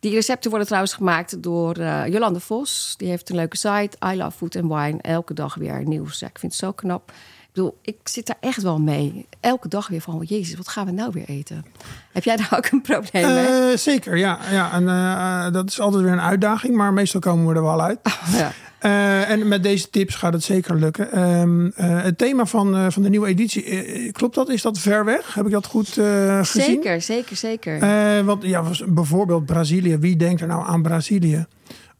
Die 0.00 0.12
recepten 0.12 0.48
worden 0.50 0.66
trouwens 0.66 0.94
gemaakt 0.94 1.42
door 1.42 1.78
uh, 1.78 2.06
Jolande 2.06 2.40
Vos. 2.40 2.94
Die 2.96 3.08
heeft 3.08 3.30
een 3.30 3.36
leuke 3.36 3.56
site, 3.56 3.96
I 4.12 4.16
Love 4.16 4.36
Food 4.36 4.56
and 4.56 4.72
Wine. 4.72 5.02
Elke 5.02 5.34
dag 5.34 5.54
weer 5.54 5.84
nieuws. 5.84 6.18
Ja, 6.18 6.26
ik 6.26 6.38
vind 6.38 6.52
het 6.52 6.60
zo 6.60 6.72
knap 6.72 7.12
bedoel, 7.58 7.78
ik 7.82 7.96
zit 8.04 8.26
daar 8.26 8.36
echt 8.40 8.62
wel 8.62 8.78
mee. 8.78 9.26
Elke 9.40 9.68
dag 9.68 9.88
weer 9.88 10.00
van, 10.00 10.24
jezus, 10.26 10.56
wat 10.56 10.68
gaan 10.68 10.86
we 10.86 10.92
nou 10.92 11.10
weer 11.12 11.28
eten? 11.28 11.64
Heb 12.12 12.24
jij 12.24 12.36
daar 12.36 12.52
ook 12.56 12.66
een 12.66 12.80
probleem 12.80 13.34
mee? 13.34 13.70
Uh, 13.70 13.76
zeker, 13.76 14.16
ja. 14.16 14.38
ja 14.50 14.72
en, 14.72 14.82
uh, 14.82 15.52
dat 15.52 15.68
is 15.68 15.80
altijd 15.80 16.02
weer 16.02 16.12
een 16.12 16.20
uitdaging, 16.20 16.76
maar 16.76 16.92
meestal 16.92 17.20
komen 17.20 17.46
we 17.46 17.54
er 17.54 17.62
wel 17.62 17.82
uit. 17.82 17.98
Oh, 18.28 18.38
ja. 18.38 18.52
Uh, 18.82 19.30
en 19.30 19.48
met 19.48 19.62
deze 19.62 19.90
tips 19.90 20.14
gaat 20.14 20.32
het 20.32 20.42
zeker 20.42 20.74
lukken. 20.76 21.20
Um, 21.20 21.72
het 21.74 22.18
thema 22.18 22.46
van, 22.46 22.92
van 22.92 23.02
de 23.02 23.08
nieuwe 23.08 23.26
editie, 23.26 24.12
klopt 24.12 24.34
dat? 24.34 24.48
Is 24.48 24.62
dat 24.62 24.78
ver 24.78 25.04
weg? 25.04 25.34
Heb 25.34 25.46
ik 25.46 25.52
dat 25.52 25.66
goed 25.66 25.88
gezien? 25.88 26.44
Zeker, 26.44 27.00
zeker, 27.00 27.36
zeker. 27.36 28.24
want 28.24 28.42
ja, 28.42 28.62
bijvoorbeeld 28.88 29.46
Brazilië. 29.46 29.98
Wie 29.98 30.16
denkt 30.16 30.40
er 30.40 30.46
nou 30.46 30.66
aan 30.66 30.82
Brazilië? 30.82 31.46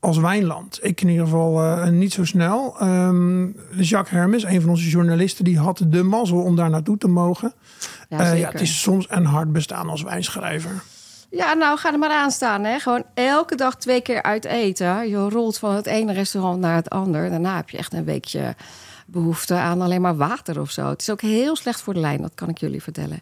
Als 0.00 0.18
wijnland. 0.18 0.78
Ik 0.82 1.00
in 1.00 1.08
ieder 1.08 1.24
geval 1.24 1.64
uh, 1.64 1.88
niet 1.88 2.12
zo 2.12 2.24
snel. 2.24 2.76
Um, 2.82 3.56
Jacques 3.76 4.18
Hermes, 4.18 4.44
een 4.44 4.60
van 4.60 4.70
onze 4.70 4.88
journalisten, 4.88 5.44
die 5.44 5.58
had 5.58 5.82
de 5.86 6.02
mazzel 6.02 6.42
om 6.42 6.56
daar 6.56 6.70
naartoe 6.70 6.98
te 6.98 7.08
mogen. 7.08 7.52
Ja, 8.08 8.32
uh, 8.32 8.38
ja, 8.40 8.50
het 8.50 8.60
is 8.60 8.80
soms 8.80 9.06
een 9.08 9.24
hard 9.24 9.52
bestaan 9.52 9.88
als 9.88 10.02
wijnschrijver. 10.02 10.82
Ja, 11.30 11.54
nou 11.54 11.78
ga 11.78 11.92
er 11.92 11.98
maar 11.98 12.10
aan 12.10 12.30
staan. 12.30 12.64
Hè. 12.64 12.78
Gewoon 12.78 13.04
elke 13.14 13.54
dag 13.54 13.76
twee 13.76 14.00
keer 14.00 14.22
uit 14.22 14.44
eten. 14.44 15.08
Je 15.08 15.16
rolt 15.16 15.58
van 15.58 15.74
het 15.74 15.86
ene 15.86 16.12
restaurant 16.12 16.60
naar 16.60 16.74
het 16.74 16.90
ander. 16.90 17.30
Daarna 17.30 17.56
heb 17.56 17.70
je 17.70 17.76
echt 17.76 17.92
een 17.92 18.04
weekje 18.04 18.54
behoefte 19.10 19.54
aan 19.54 19.80
alleen 19.80 20.00
maar 20.00 20.16
water 20.16 20.60
of 20.60 20.70
zo. 20.70 20.88
Het 20.88 21.00
is 21.00 21.10
ook 21.10 21.20
heel 21.20 21.56
slecht 21.56 21.80
voor 21.80 21.94
de 21.94 22.00
lijn, 22.00 22.22
dat 22.22 22.34
kan 22.34 22.48
ik 22.48 22.58
jullie 22.58 22.82
vertellen. 22.82 23.20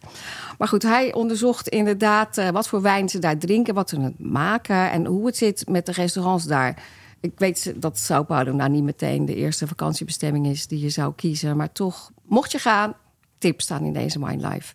Maar 0.59 0.69
goed, 0.69 0.83
hij 0.83 1.12
onderzocht 1.12 1.69
inderdaad 1.69 2.38
uh, 2.38 2.49
wat 2.49 2.69
voor 2.69 2.83
wijn 2.83 3.09
ze 3.09 3.19
daar 3.19 3.38
drinken, 3.38 3.75
wat 3.75 3.88
ze 3.88 4.00
het 4.00 4.19
maken 4.19 4.90
en 4.90 5.07
hoe 5.07 5.26
het 5.26 5.37
zit 5.37 5.69
met 5.69 5.87
de 5.87 5.93
restaurants 5.93 6.45
daar. 6.45 6.83
Ik 7.21 7.33
weet 7.37 7.75
dat 7.76 7.99
Sao 7.99 8.23
Paulo 8.23 8.52
nou 8.52 8.71
niet 8.71 8.83
meteen 8.83 9.25
de 9.25 9.35
eerste 9.35 9.66
vakantiebestemming 9.66 10.47
is 10.47 10.66
die 10.66 10.81
je 10.81 10.90
zou 10.90 11.12
kiezen, 11.14 11.57
maar 11.57 11.73
toch, 11.73 12.11
mocht 12.23 12.52
je 12.52 12.59
gaan, 12.59 12.95
tips 13.38 13.64
staan 13.64 13.85
in 13.85 13.93
deze 13.93 14.26
Wine 14.26 14.49
Life. 14.49 14.75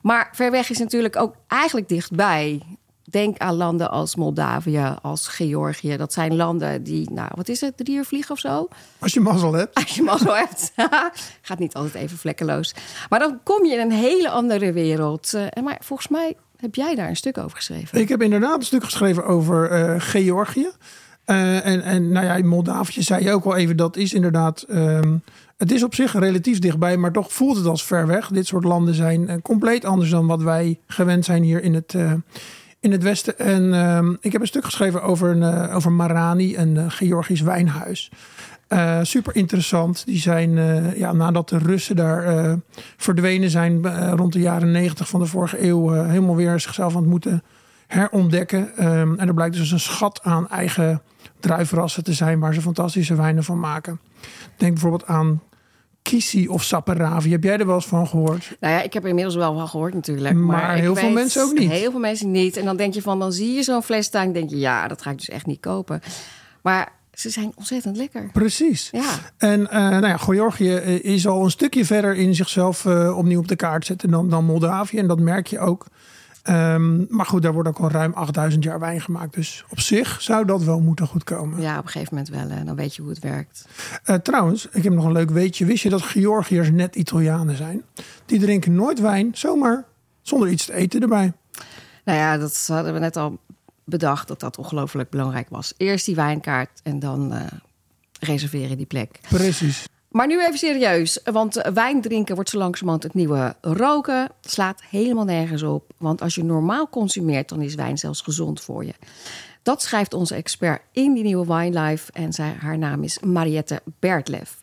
Maar 0.00 0.28
ver 0.32 0.50
weg 0.50 0.70
is 0.70 0.78
natuurlijk 0.78 1.16
ook 1.16 1.34
eigenlijk 1.46 1.88
dichtbij. 1.88 2.62
Denk 3.10 3.38
aan 3.38 3.54
landen 3.54 3.90
als 3.90 4.16
Moldavië, 4.16 4.94
als 5.02 5.28
Georgië. 5.28 5.96
Dat 5.96 6.12
zijn 6.12 6.36
landen 6.36 6.82
die, 6.82 7.10
nou, 7.12 7.28
wat 7.34 7.48
is 7.48 7.60
het, 7.60 7.76
drie 7.76 7.96
uur 7.96 8.04
vliegen 8.04 8.30
of 8.34 8.38
zo? 8.38 8.68
Als 8.98 9.12
je 9.12 9.20
mazzel 9.20 9.52
hebt. 9.52 9.74
Als 9.74 9.96
je 9.96 10.02
mazzel 10.02 10.36
hebt. 10.36 10.72
Gaat 11.42 11.58
niet 11.58 11.74
altijd 11.74 11.94
even 11.94 12.18
vlekkeloos. 12.18 12.74
Maar 13.08 13.18
dan 13.18 13.40
kom 13.42 13.64
je 13.64 13.72
in 13.72 13.80
een 13.80 13.92
hele 13.92 14.30
andere 14.30 14.72
wereld. 14.72 15.32
Uh, 15.34 15.64
maar 15.64 15.78
volgens 15.80 16.08
mij 16.08 16.36
heb 16.56 16.74
jij 16.74 16.94
daar 16.94 17.08
een 17.08 17.16
stuk 17.16 17.38
over 17.38 17.56
geschreven. 17.56 18.00
Ik 18.00 18.08
heb 18.08 18.22
inderdaad 18.22 18.58
een 18.58 18.64
stuk 18.64 18.84
geschreven 18.84 19.24
over 19.24 19.72
uh, 19.72 20.00
Georgië. 20.00 20.70
Uh, 21.26 21.66
en, 21.66 21.82
en 21.82 22.12
nou 22.12 22.26
ja, 22.26 22.34
in 22.34 22.46
Moldavië 22.46 23.02
zei 23.02 23.24
je 23.24 23.32
ook 23.32 23.44
al 23.44 23.56
even, 23.56 23.76
dat 23.76 23.96
is 23.96 24.12
inderdaad... 24.12 24.64
Um, 24.68 25.22
het 25.56 25.72
is 25.72 25.82
op 25.82 25.94
zich 25.94 26.18
relatief 26.18 26.58
dichtbij, 26.58 26.96
maar 26.96 27.12
toch 27.12 27.32
voelt 27.32 27.56
het 27.56 27.66
als 27.66 27.84
ver 27.84 28.06
weg. 28.06 28.28
Dit 28.28 28.46
soort 28.46 28.64
landen 28.64 28.94
zijn 28.94 29.42
compleet 29.42 29.84
anders 29.84 30.10
dan 30.10 30.26
wat 30.26 30.42
wij 30.42 30.80
gewend 30.86 31.24
zijn 31.24 31.42
hier 31.42 31.62
in 31.62 31.74
het, 31.74 31.94
in 32.80 32.92
het 32.92 33.02
Westen. 33.02 33.38
En 33.38 33.62
uh, 33.62 34.14
ik 34.20 34.32
heb 34.32 34.40
een 34.40 34.46
stuk 34.46 34.64
geschreven 34.64 35.02
over, 35.02 35.30
een, 35.30 35.68
uh, 35.68 35.76
over 35.76 35.92
Marani, 35.92 36.56
een 36.56 36.74
uh, 36.74 36.84
Georgisch 36.88 37.40
wijnhuis. 37.40 38.10
Uh, 38.68 38.98
super 39.02 39.36
interessant. 39.36 40.06
Die 40.06 40.18
zijn, 40.18 40.50
ja, 40.96 41.12
nadat 41.12 41.48
de 41.48 41.58
Russen 41.58 41.96
daar 41.96 42.56
verdwenen 42.96 43.50
zijn 43.50 43.86
rond 44.16 44.32
de 44.32 44.40
jaren 44.40 44.70
negentig 44.70 45.08
van 45.08 45.20
de 45.20 45.26
vorige 45.26 45.64
eeuw, 45.64 45.90
helemaal 45.90 46.36
weer 46.36 46.60
zichzelf 46.60 46.94
aan 46.94 47.00
het 47.00 47.10
moeten 47.10 47.42
herontdekken. 47.86 48.76
Ehm, 48.76 49.14
en 49.14 49.28
er 49.28 49.34
blijkt 49.34 49.56
dus 49.56 49.70
een 49.70 49.80
schat 49.80 50.22
aan 50.22 50.48
eigen 50.48 51.02
druivenrassen 51.40 52.04
te 52.04 52.12
zijn 52.12 52.38
waar 52.38 52.54
ze 52.54 52.60
fantastische 52.60 53.14
wijnen 53.14 53.44
van 53.44 53.60
maken. 53.60 54.00
Denk 54.56 54.72
bijvoorbeeld 54.72 55.06
aan 55.06 55.42
Kisi 56.08 56.48
of 56.48 56.62
Saperavi. 56.62 57.30
Heb 57.30 57.42
jij 57.42 57.58
er 57.58 57.66
wel 57.66 57.74
eens 57.74 57.86
van 57.86 58.06
gehoord? 58.06 58.56
Nou 58.60 58.74
ja, 58.74 58.82
ik 58.82 58.92
heb 58.92 59.02
er 59.02 59.08
inmiddels 59.08 59.36
wel 59.36 59.54
van 59.54 59.68
gehoord 59.68 59.94
natuurlijk. 59.94 60.34
Maar 60.34 60.74
heel 60.74 60.94
veel 60.96 61.10
mensen 61.10 61.42
ook 61.42 61.58
niet. 61.58 61.70
Heel 61.70 61.90
veel 61.90 62.00
mensen 62.00 62.30
niet. 62.30 62.56
En 62.56 62.64
dan 62.64 62.76
denk 62.76 62.94
je 62.94 63.02
van, 63.02 63.18
dan 63.18 63.32
zie 63.32 63.52
je 63.52 63.62
zo'n 63.62 63.82
fles 63.82 64.06
staan. 64.06 64.26
en 64.26 64.32
denk 64.32 64.50
je, 64.50 64.58
ja, 64.58 64.88
dat 64.88 65.02
ga 65.02 65.10
ik 65.10 65.18
dus 65.18 65.28
echt 65.28 65.46
niet 65.46 65.60
kopen. 65.60 66.00
Maar 66.62 66.92
ze 67.12 67.30
zijn 67.30 67.52
ontzettend 67.54 67.96
lekker. 67.96 68.30
Precies. 68.32 68.88
Ja, 68.92 69.18
En 69.36 69.70
eh, 69.70 69.88
nou 69.88 70.06
ja, 70.06 70.16
Georgië 70.16 70.74
eh, 70.74 71.04
is 71.04 71.26
al 71.26 71.44
een 71.44 71.50
stukje 71.50 71.84
verder 71.84 72.14
in 72.14 72.34
zichzelf 72.34 72.84
eh, 72.84 73.16
opnieuw 73.16 73.38
op 73.38 73.48
de 73.48 73.56
kaart 73.56 73.86
zetten 73.86 74.10
dan, 74.10 74.30
dan 74.30 74.44
Moldavië. 74.44 74.98
En 74.98 75.06
dat 75.06 75.20
merk 75.20 75.46
je 75.46 75.58
ook. 75.58 75.86
Ehm, 76.48 77.16
maar 77.16 77.26
goed, 77.26 77.42
daar 77.42 77.52
wordt 77.52 77.68
ook 77.68 77.78
al 77.78 77.90
ruim 77.90 78.12
8000 78.12 78.64
jaar 78.64 78.80
wijn 78.80 79.00
gemaakt. 79.00 79.34
Dus 79.34 79.64
op 79.68 79.80
zich 79.80 80.22
zou 80.22 80.44
dat 80.44 80.62
wel 80.62 80.80
moeten 80.80 81.06
goed 81.06 81.24
komen. 81.24 81.60
ja, 81.60 81.78
op 81.78 81.84
een 81.84 81.90
gegeven 81.90 82.14
moment 82.14 82.34
wel. 82.34 82.56
hè. 82.56 82.64
Dan 82.64 82.76
weet 82.76 82.94
je 82.96 83.02
hoe 83.02 83.10
het 83.10 83.20
werkt. 83.20 83.66
Eh, 84.04 84.16
trouwens, 84.16 84.68
ik 84.72 84.82
heb 84.82 84.92
nog 84.92 85.04
een 85.04 85.12
leuk 85.12 85.30
weetje. 85.30 85.64
Wist 85.64 85.82
je 85.82 85.88
dat 85.88 86.02
Georgiërs 86.02 86.70
net 86.70 86.96
Italianen 86.96 87.56
zijn? 87.56 87.82
Die 88.26 88.40
drinken 88.40 88.74
nooit 88.74 89.00
wijn, 89.00 89.30
zomaar 89.34 89.84
zonder 90.22 90.48
iets 90.48 90.64
te 90.66 90.74
eten 90.74 91.00
erbij. 91.02 91.32
Nou 92.04 92.18
ja, 92.18 92.36
dat 92.36 92.64
hadden 92.66 92.92
we 92.92 92.98
net 92.98 93.16
al 93.16 93.38
bedacht 93.84 94.28
dat 94.28 94.40
dat 94.40 94.58
ongelooflijk 94.58 95.10
belangrijk 95.10 95.48
was. 95.48 95.74
Eerst 95.76 96.06
die 96.06 96.14
wijnkaart 96.14 96.80
en 96.82 96.98
dan 96.98 97.32
eh, 97.32 97.42
reserveren 98.20 98.76
die 98.76 98.86
plek. 98.86 99.20
Precies. 99.28 99.86
Maar 100.08 100.26
nu 100.26 100.40
even 100.40 100.58
serieus, 100.58 101.20
want 101.24 101.70
wijn 101.74 102.00
drinken 102.00 102.34
wordt 102.34 102.50
zo 102.50 102.58
langzamerhand 102.58 103.02
het 103.02 103.14
nieuwe 103.14 103.56
roken. 103.60 104.28
Slaat 104.40 104.82
helemaal 104.90 105.24
nergens 105.24 105.62
op, 105.62 105.92
want 105.98 106.22
als 106.22 106.34
je 106.34 106.44
normaal 106.44 106.88
consumeert, 106.88 107.48
dan 107.48 107.60
is 107.60 107.74
wijn 107.74 107.98
zelfs 107.98 108.20
gezond 108.20 108.60
voor 108.60 108.84
je. 108.84 108.94
Dat 109.62 109.82
schrijft 109.82 110.14
onze 110.14 110.34
expert 110.34 110.82
in 110.92 111.14
die 111.14 111.22
nieuwe 111.22 111.54
Wine 111.54 111.80
Life 111.80 112.12
en 112.12 112.32
zij, 112.32 112.56
haar 112.60 112.78
naam 112.78 113.02
is 113.02 113.18
Mariette 113.18 113.82
Bertlef. 113.98 114.60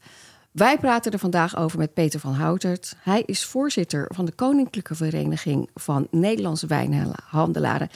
Wij 0.51 0.77
praten 0.77 1.11
er 1.11 1.19
vandaag 1.19 1.57
over 1.57 1.79
met 1.79 1.93
Peter 1.93 2.19
van 2.19 2.33
Houtert. 2.33 2.95
Hij 2.99 3.23
is 3.25 3.45
voorzitter 3.45 4.11
van 4.13 4.25
de 4.25 4.31
Koninklijke 4.31 4.95
Vereniging 4.95 5.69
van 5.73 6.07
Nederlandse 6.11 6.67
Wijnhandelaren 6.67 7.89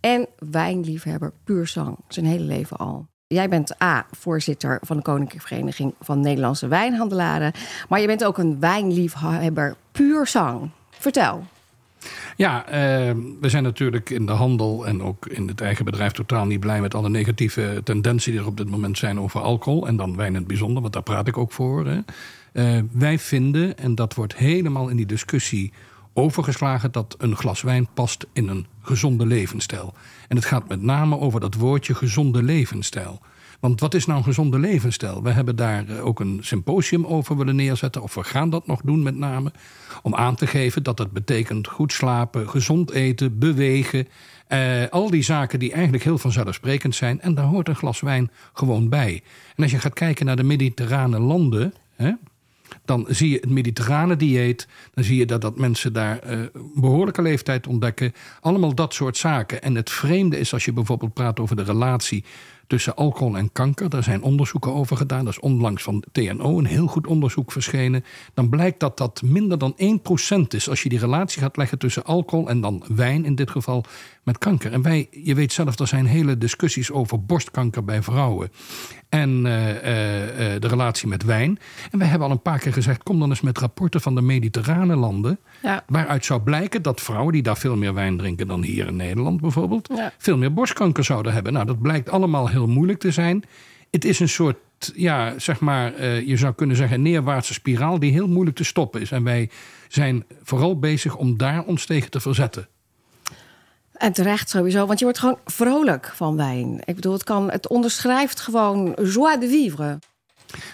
en 0.00 0.26
wijnliefhebber 0.50 1.32
puur 1.44 1.66
zang, 1.66 1.98
zijn 2.08 2.26
hele 2.26 2.44
leven 2.44 2.76
al. 2.76 3.06
Jij 3.28 3.48
bent 3.48 3.82
A, 3.82 4.06
voorzitter 4.10 4.78
van 4.82 4.96
de 4.96 5.02
Koninklijke 5.02 5.46
Vereniging 5.46 5.94
van 6.00 6.20
Nederlandse 6.20 6.68
Wijnhandelaren. 6.68 7.52
Maar 7.88 8.00
je 8.00 8.06
bent 8.06 8.24
ook 8.24 8.38
een 8.38 8.60
wijnliefhebber 8.60 9.76
puur 9.92 10.26
zang. 10.26 10.70
Vertel. 10.90 11.44
Ja, 12.36 12.66
eh, 12.66 12.72
we 13.40 13.48
zijn 13.48 13.62
natuurlijk 13.62 14.10
in 14.10 14.26
de 14.26 14.32
handel 14.32 14.86
en 14.86 15.02
ook 15.02 15.26
in 15.26 15.48
het 15.48 15.60
eigen 15.60 15.84
bedrijf 15.84 16.12
totaal 16.12 16.46
niet 16.46 16.60
blij 16.60 16.80
met 16.80 16.94
alle 16.94 17.08
negatieve 17.08 17.80
tendenties 17.84 18.32
die 18.32 18.40
er 18.40 18.46
op 18.46 18.56
dit 18.56 18.70
moment 18.70 18.98
zijn 18.98 19.20
over 19.20 19.40
alcohol. 19.40 19.86
En 19.86 19.96
dan 19.96 20.16
wijn 20.16 20.32
in 20.32 20.38
het 20.38 20.46
bijzonder, 20.46 20.80
want 20.82 20.92
daar 20.92 21.02
praat 21.02 21.28
ik 21.28 21.38
ook 21.38 21.52
voor. 21.52 21.86
Hè. 21.86 21.98
Eh, 22.52 22.82
wij 22.92 23.18
vinden, 23.18 23.78
en 23.78 23.94
dat 23.94 24.14
wordt 24.14 24.36
helemaal 24.36 24.88
in 24.88 24.96
die 24.96 25.06
discussie 25.06 25.72
overgeslagen, 26.16 26.92
dat 26.92 27.14
een 27.18 27.36
glas 27.36 27.62
wijn 27.62 27.88
past 27.94 28.26
in 28.32 28.48
een 28.48 28.66
gezonde 28.82 29.26
levensstijl. 29.26 29.94
En 30.28 30.36
het 30.36 30.44
gaat 30.44 30.68
met 30.68 30.82
name 30.82 31.18
over 31.18 31.40
dat 31.40 31.54
woordje 31.54 31.94
gezonde 31.94 32.42
levensstijl. 32.42 33.20
Want 33.60 33.80
wat 33.80 33.94
is 33.94 34.06
nou 34.06 34.18
een 34.18 34.24
gezonde 34.24 34.58
levensstijl? 34.58 35.22
We 35.22 35.30
hebben 35.30 35.56
daar 35.56 35.88
eh, 35.88 36.06
ook 36.06 36.20
een 36.20 36.38
symposium 36.42 37.06
over 37.06 37.36
willen 37.36 37.56
neerzetten, 37.56 38.02
of 38.02 38.14
we 38.14 38.24
gaan 38.24 38.50
dat 38.50 38.66
nog 38.66 38.80
doen 38.84 39.02
met 39.02 39.16
name, 39.16 39.52
om 40.02 40.14
aan 40.14 40.34
te 40.34 40.46
geven 40.46 40.82
dat 40.82 40.96
dat 40.96 41.10
betekent 41.10 41.68
goed 41.68 41.92
slapen, 41.92 42.48
gezond 42.48 42.90
eten, 42.90 43.38
bewegen. 43.38 44.08
eh, 44.46 44.88
al 44.90 45.10
die 45.10 45.22
zaken 45.22 45.58
die 45.58 45.72
eigenlijk 45.72 46.04
heel 46.04 46.18
vanzelfsprekend 46.18 46.94
zijn. 46.94 47.20
En 47.20 47.34
daar 47.34 47.44
hoort 47.44 47.68
een 47.68 47.76
glas 47.76 48.00
wijn 48.00 48.30
gewoon 48.52 48.88
bij. 48.88 49.22
En 49.56 49.62
als 49.62 49.72
je 49.72 49.78
gaat 49.78 49.94
kijken 49.94 50.26
naar 50.26 50.36
de 50.36 50.42
mediterrane 50.42 51.18
landen. 51.20 51.74
Hè, 51.96 52.12
dan 52.86 53.06
zie 53.08 53.30
je 53.30 53.38
het 53.40 53.50
mediterrane 53.50 54.16
dieet. 54.16 54.68
Dan 54.94 55.04
zie 55.04 55.16
je 55.16 55.26
dat, 55.26 55.40
dat 55.40 55.58
mensen 55.58 55.92
daar 55.92 56.18
eh, 56.18 56.38
behoorlijke 56.74 57.22
leeftijd 57.22 57.66
ontdekken. 57.66 58.12
Allemaal 58.40 58.74
dat 58.74 58.94
soort 58.94 59.16
zaken. 59.16 59.62
En 59.62 59.74
het 59.74 59.90
vreemde 59.90 60.38
is 60.38 60.52
als 60.52 60.64
je 60.64 60.72
bijvoorbeeld 60.72 61.14
praat 61.14 61.40
over 61.40 61.56
de 61.56 61.62
relatie 61.62 62.24
tussen 62.66 62.96
alcohol 62.96 63.36
en 63.36 63.52
kanker. 63.52 63.88
Daar 63.88 64.02
zijn 64.02 64.22
onderzoeken 64.22 64.72
over 64.72 64.96
gedaan. 64.96 65.24
Dat 65.24 65.32
is 65.32 65.40
onlangs 65.40 65.82
van 65.82 66.04
TNO 66.12 66.58
een 66.58 66.66
heel 66.66 66.86
goed 66.86 67.06
onderzoek 67.06 67.52
verschenen. 67.52 68.04
Dan 68.34 68.48
blijkt 68.48 68.80
dat 68.80 68.96
dat 68.98 69.22
minder 69.22 69.58
dan 69.58 69.76
1% 69.76 70.46
is 70.48 70.68
als 70.68 70.82
je 70.82 70.88
die 70.88 70.98
relatie 70.98 71.42
gaat 71.42 71.56
leggen 71.56 71.78
tussen 71.78 72.04
alcohol 72.04 72.48
en 72.48 72.60
dan 72.60 72.84
wijn 72.88 73.24
in 73.24 73.34
dit 73.34 73.50
geval 73.50 73.84
met 74.26 74.38
kanker. 74.38 74.72
En 74.72 74.82
wij, 74.82 75.08
je 75.10 75.34
weet 75.34 75.52
zelf, 75.52 75.78
er 75.78 75.86
zijn 75.86 76.06
hele 76.06 76.38
discussies 76.38 76.90
over 76.90 77.24
borstkanker 77.24 77.84
bij 77.84 78.02
vrouwen. 78.02 78.50
En 79.08 79.46
eh, 79.46 79.70
eh, 79.70 80.54
eh, 80.54 80.60
de 80.60 80.68
relatie 80.68 81.08
met 81.08 81.24
wijn. 81.24 81.58
En 81.90 81.98
wij 81.98 82.08
hebben 82.08 82.28
al 82.28 82.34
een 82.34 82.42
paar 82.42 82.58
keer 82.58 82.72
gezegd: 82.72 83.02
kom 83.02 83.18
dan 83.18 83.28
eens 83.28 83.40
met 83.40 83.58
rapporten 83.58 84.00
van 84.00 84.14
de 84.14 84.20
mediterrane 84.20 84.96
landen. 84.96 85.38
Ja. 85.62 85.84
Waaruit 85.86 86.24
zou 86.24 86.40
blijken 86.40 86.82
dat 86.82 87.00
vrouwen 87.00 87.32
die 87.32 87.42
daar 87.42 87.56
veel 87.56 87.76
meer 87.76 87.94
wijn 87.94 88.16
drinken 88.16 88.46
dan 88.46 88.62
hier 88.62 88.86
in 88.86 88.96
Nederland 88.96 89.40
bijvoorbeeld, 89.40 89.88
Ja. 89.94 90.12
veel 90.18 90.36
meer 90.36 90.52
borstkanker 90.52 91.04
zouden 91.04 91.32
hebben. 91.32 91.52
Nou, 91.52 91.66
dat 91.66 91.80
blijkt 91.80 92.10
allemaal 92.10 92.48
heel 92.48 92.66
moeilijk 92.66 92.98
te 92.98 93.10
zijn. 93.10 93.42
Het 93.90 94.04
is 94.04 94.20
een 94.20 94.28
soort, 94.28 94.58
ja, 94.94 95.38
zeg 95.38 95.60
maar, 95.60 96.04
je 96.04 96.36
zou 96.36 96.54
kunnen 96.54 96.76
zeggen, 96.76 97.02
neerwaartse 97.02 97.52
spiraal 97.52 97.98
die 97.98 98.12
heel 98.12 98.28
moeilijk 98.28 98.56
te 98.56 98.64
stoppen 98.64 99.00
is. 99.00 99.10
En 99.10 99.24
wij 99.24 99.50
zijn 99.88 100.24
vooral 100.42 100.78
bezig 100.78 101.16
om 101.16 101.36
daar 101.36 101.64
ons 101.64 101.86
tegen 101.86 102.10
te 102.10 102.20
verzetten. 102.20 102.68
En 103.98 104.12
terecht 104.12 104.50
sowieso, 104.50 104.86
want 104.86 104.98
je 104.98 105.04
wordt 105.04 105.20
gewoon 105.20 105.38
vrolijk 105.44 106.12
van 106.14 106.36
wijn. 106.36 106.80
Ik 106.84 106.94
bedoel, 106.94 107.12
het, 107.12 107.24
kan, 107.24 107.50
het 107.50 107.68
onderschrijft 107.68 108.40
gewoon 108.40 108.96
joie 109.02 109.38
de 109.38 109.48
vivre. 109.48 109.98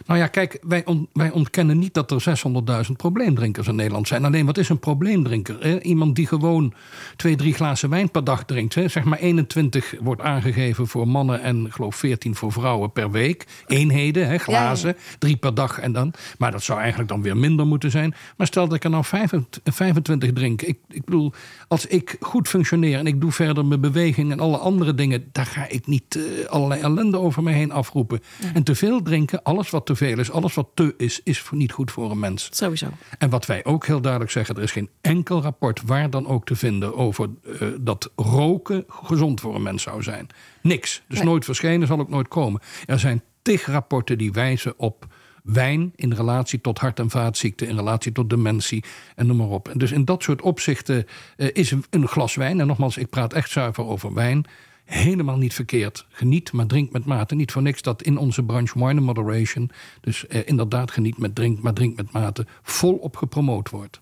Nou 0.07 0.19
ja, 0.21 0.27
kijk, 0.27 0.59
wij, 0.63 0.85
on- 0.85 1.09
wij 1.13 1.31
ontkennen 1.31 1.79
niet 1.79 1.95
dat 1.95 2.11
er 2.11 2.39
600.000 2.87 2.93
probleemdrinkers 2.97 3.67
in 3.69 3.75
Nederland 3.75 4.09
zijn. 4.09 4.25
Alleen, 4.25 4.47
wat 4.47 4.59
is 4.59 4.69
een 4.69 4.79
probleemdrinker? 4.79 5.57
Hè? 5.61 5.81
Iemand 5.81 6.17
die 6.17 6.27
gewoon 6.27 6.73
twee, 7.17 7.37
drie 7.37 7.55
glazen 7.55 7.91
wijn 7.91 8.11
per 8.11 8.25
dag 8.25 8.45
drinkt. 8.45 8.75
Hè? 8.75 8.89
Zeg 8.89 9.05
maar 9.05 9.19
21 9.19 9.95
wordt 10.01 10.21
aangegeven 10.21 10.87
voor 10.87 11.09
mannen 11.09 11.41
en 11.43 11.67
geloof 11.71 11.97
14 11.97 12.35
voor 12.35 12.53
vrouwen 12.53 12.93
per 12.93 13.11
week. 13.11 13.47
Eenheden, 13.67 14.29
hè, 14.29 14.39
glazen, 14.39 14.97
drie 15.19 15.37
per 15.37 15.55
dag 15.55 15.79
en 15.79 15.93
dan. 15.93 16.13
Maar 16.39 16.51
dat 16.51 16.63
zou 16.63 16.79
eigenlijk 16.79 17.09
dan 17.09 17.23
weer 17.23 17.37
minder 17.37 17.67
moeten 17.67 17.91
zijn. 17.91 18.15
Maar 18.37 18.47
stel 18.47 18.67
dat 18.67 18.77
ik 18.77 18.85
er 18.85 18.91
nou 18.91 19.05
25 19.05 19.75
25 19.75 20.33
drink. 20.33 20.63
Ik, 20.63 20.79
ik 20.89 21.05
bedoel, 21.05 21.33
als 21.69 21.87
ik 21.87 22.17
goed 22.21 22.49
functioneer 22.49 22.99
en 22.99 23.07
ik 23.07 23.21
doe 23.21 23.33
verder 23.33 23.67
mijn 23.67 23.81
beweging 23.81 24.31
en 24.33 24.41
alle 24.41 24.57
andere 24.57 24.95
dingen, 24.95 25.29
daar 25.33 25.47
ga 25.47 25.69
ik 25.69 25.87
niet 25.87 26.17
eh, 26.17 26.49
allerlei 26.49 26.81
ellende 26.81 27.19
over 27.19 27.43
me 27.43 27.51
heen 27.53 27.73
afroepen. 27.73 28.21
En 28.55 28.63
te 28.63 28.75
veel 28.75 29.03
drinken, 29.03 29.43
alles 29.43 29.62
wat 29.71 29.87
te 29.87 29.95
veel 29.97 30.19
is, 30.19 30.31
alles 30.31 30.55
wat 30.55 30.69
te 30.75 30.95
is, 30.97 31.21
is 31.25 31.45
niet 31.51 31.73
goed 31.73 31.91
voor 31.91 32.11
een 32.11 32.19
mens. 32.19 32.49
Sowieso. 32.51 32.87
En 33.19 33.31
wat 33.31 33.47
wij 33.47 33.65
ook 33.65 33.87
heel 33.87 34.01
duidelijk 34.01 34.33
zeggen, 34.33 34.57
er 34.57 34.63
is 34.63 34.73
geen 34.73 34.91
enkel 35.01 35.43
rapport 35.43 35.83
waar 35.83 36.11
dan 36.11 36.27
ook 36.27 36.47
te 36.47 36.57
vinden 36.57 36.95
over 36.97 37.31
eh, 37.61 37.69
dat 37.81 38.11
roken 38.17 38.85
gezond 38.89 39.41
voor 39.41 39.55
een 39.55 39.63
mens 39.63 39.83
zou 39.83 40.03
zijn. 40.03 40.27
Niks. 40.63 41.03
Dus 41.09 41.19
Nee. 41.19 41.27
nooit 41.27 41.45
verschenen, 41.45 41.87
zal 41.87 41.99
ook 42.01 42.09
nooit 42.09 42.29
komen. 42.29 42.61
Er 42.87 42.99
zijn 42.99 43.23
tig 43.43 43.67
rapporten 43.67 44.19
die 44.19 44.33
wijzen 44.33 44.75
op 44.77 45.07
wijn 45.43 45.93
in 45.97 46.13
relatie 46.13 46.61
tot 46.61 46.79
hart- 46.79 46.99
en 46.99 47.11
vaatziekten, 47.11 47.69
in 47.69 47.77
relatie 47.77 48.13
tot 48.13 48.31
dementie 48.31 48.85
en 49.17 49.27
noem 49.27 49.37
maar 49.37 49.47
op. 49.47 49.69
En 49.69 49.79
dus 49.79 49.93
in 49.93 50.05
dat 50.05 50.23
soort 50.23 50.43
opzichten 50.43 51.07
eh, 51.37 51.49
is 51.53 51.71
een 51.91 52.09
glas 52.09 52.35
wijn, 52.35 52.61
en 52.61 52.67
nogmaals, 52.67 52.97
ik 52.97 53.11
praat 53.11 53.33
echt 53.33 53.51
zuiver 53.51 53.85
over 53.87 54.15
wijn, 54.15 54.45
helemaal 54.85 55.37
niet 55.37 55.55
verkeerd. 55.55 56.07
Geniet, 56.09 56.53
maar 56.53 56.67
drink 56.67 56.93
met 56.93 57.05
mate. 57.05 57.35
Niet 57.35 57.53
voor 57.53 57.63
niks 57.63 57.83
dat 57.83 58.03
in 58.03 58.19
onze 58.19 58.43
branche 58.43 58.79
wine 58.79 59.01
and 59.01 59.01
moderation, 59.17 59.71
dus 60.01 60.27
eh, 60.27 60.41
inderdaad 60.45 60.91
geniet 60.91 61.19
met 61.19 61.35
drink, 61.35 61.61
maar 61.63 61.73
drink 61.73 61.97
met 61.97 62.13
mate, 62.13 62.47
volop 62.63 63.17
gepromoot 63.17 63.71
wordt. 63.71 64.01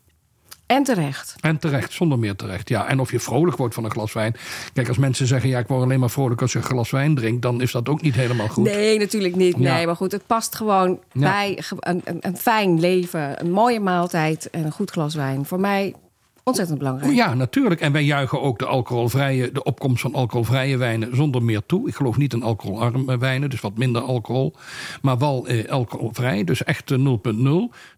En 0.66 0.82
terecht. 0.82 1.36
En 1.40 1.58
terecht, 1.58 1.92
zonder 1.92 2.18
meer 2.18 2.36
terecht. 2.36 2.68
Ja, 2.68 2.86
en 2.88 3.00
of 3.00 3.10
je 3.10 3.20
vrolijk 3.20 3.56
wordt 3.56 3.74
van 3.74 3.84
een 3.84 3.90
glas 3.90 4.12
wijn. 4.12 4.34
Kijk, 4.72 4.88
als 4.88 4.98
mensen 4.98 5.26
zeggen, 5.26 5.48
ja, 5.48 5.58
ik 5.58 5.66
word 5.66 5.82
alleen 5.82 6.00
maar 6.00 6.10
vrolijk 6.10 6.40
als 6.42 6.52
je 6.52 6.58
een 6.58 6.64
glas 6.64 6.90
wijn 6.90 7.14
drinkt, 7.14 7.42
dan 7.42 7.60
is 7.60 7.72
dat 7.72 7.88
ook 7.88 8.02
niet 8.02 8.14
helemaal 8.14 8.48
goed. 8.48 8.64
Nee, 8.64 8.98
natuurlijk 8.98 9.36
niet. 9.36 9.56
Ja. 9.58 9.74
Nee, 9.74 9.86
maar 9.86 9.96
goed, 9.96 10.12
het 10.12 10.26
past 10.26 10.54
gewoon 10.54 11.00
Ja. 11.12 11.20
bij 11.20 11.62
een, 11.78 12.00
een, 12.04 12.16
een 12.20 12.36
fijn 12.36 12.80
leven, 12.80 13.40
een 13.40 13.50
mooie 13.50 13.80
maaltijd 13.80 14.50
en 14.50 14.64
een 14.64 14.72
goed 14.72 14.90
glas 14.90 15.14
wijn. 15.14 15.44
Voor 15.44 15.60
mij 15.60 15.94
ontzettend 16.44 16.78
belangrijk. 16.78 17.12
Ja, 17.14 17.34
natuurlijk. 17.34 17.80
En 17.80 17.92
wij 17.92 18.04
juichen 18.04 18.40
ook 18.40 18.58
de, 18.58 18.66
alcoholvrije, 18.66 19.52
de 19.52 19.62
opkomst 19.62 20.02
van 20.02 20.14
alcoholvrije 20.14 20.76
wijnen 20.76 21.16
zonder 21.16 21.42
meer 21.42 21.62
toe. 21.66 21.88
Ik 21.88 21.94
geloof 21.94 22.16
niet 22.16 22.32
in 22.32 22.42
alcoholarme 22.42 23.18
wijnen, 23.18 23.50
dus 23.50 23.60
wat 23.60 23.76
minder 23.78 24.02
alcohol. 24.02 24.54
Maar 25.02 25.18
wel 25.18 25.46
eh, 25.46 25.68
alcoholvrij, 25.70 26.44
dus 26.44 26.64
echt 26.64 26.90
eh, 26.90 26.98
0.0. 26.98 27.04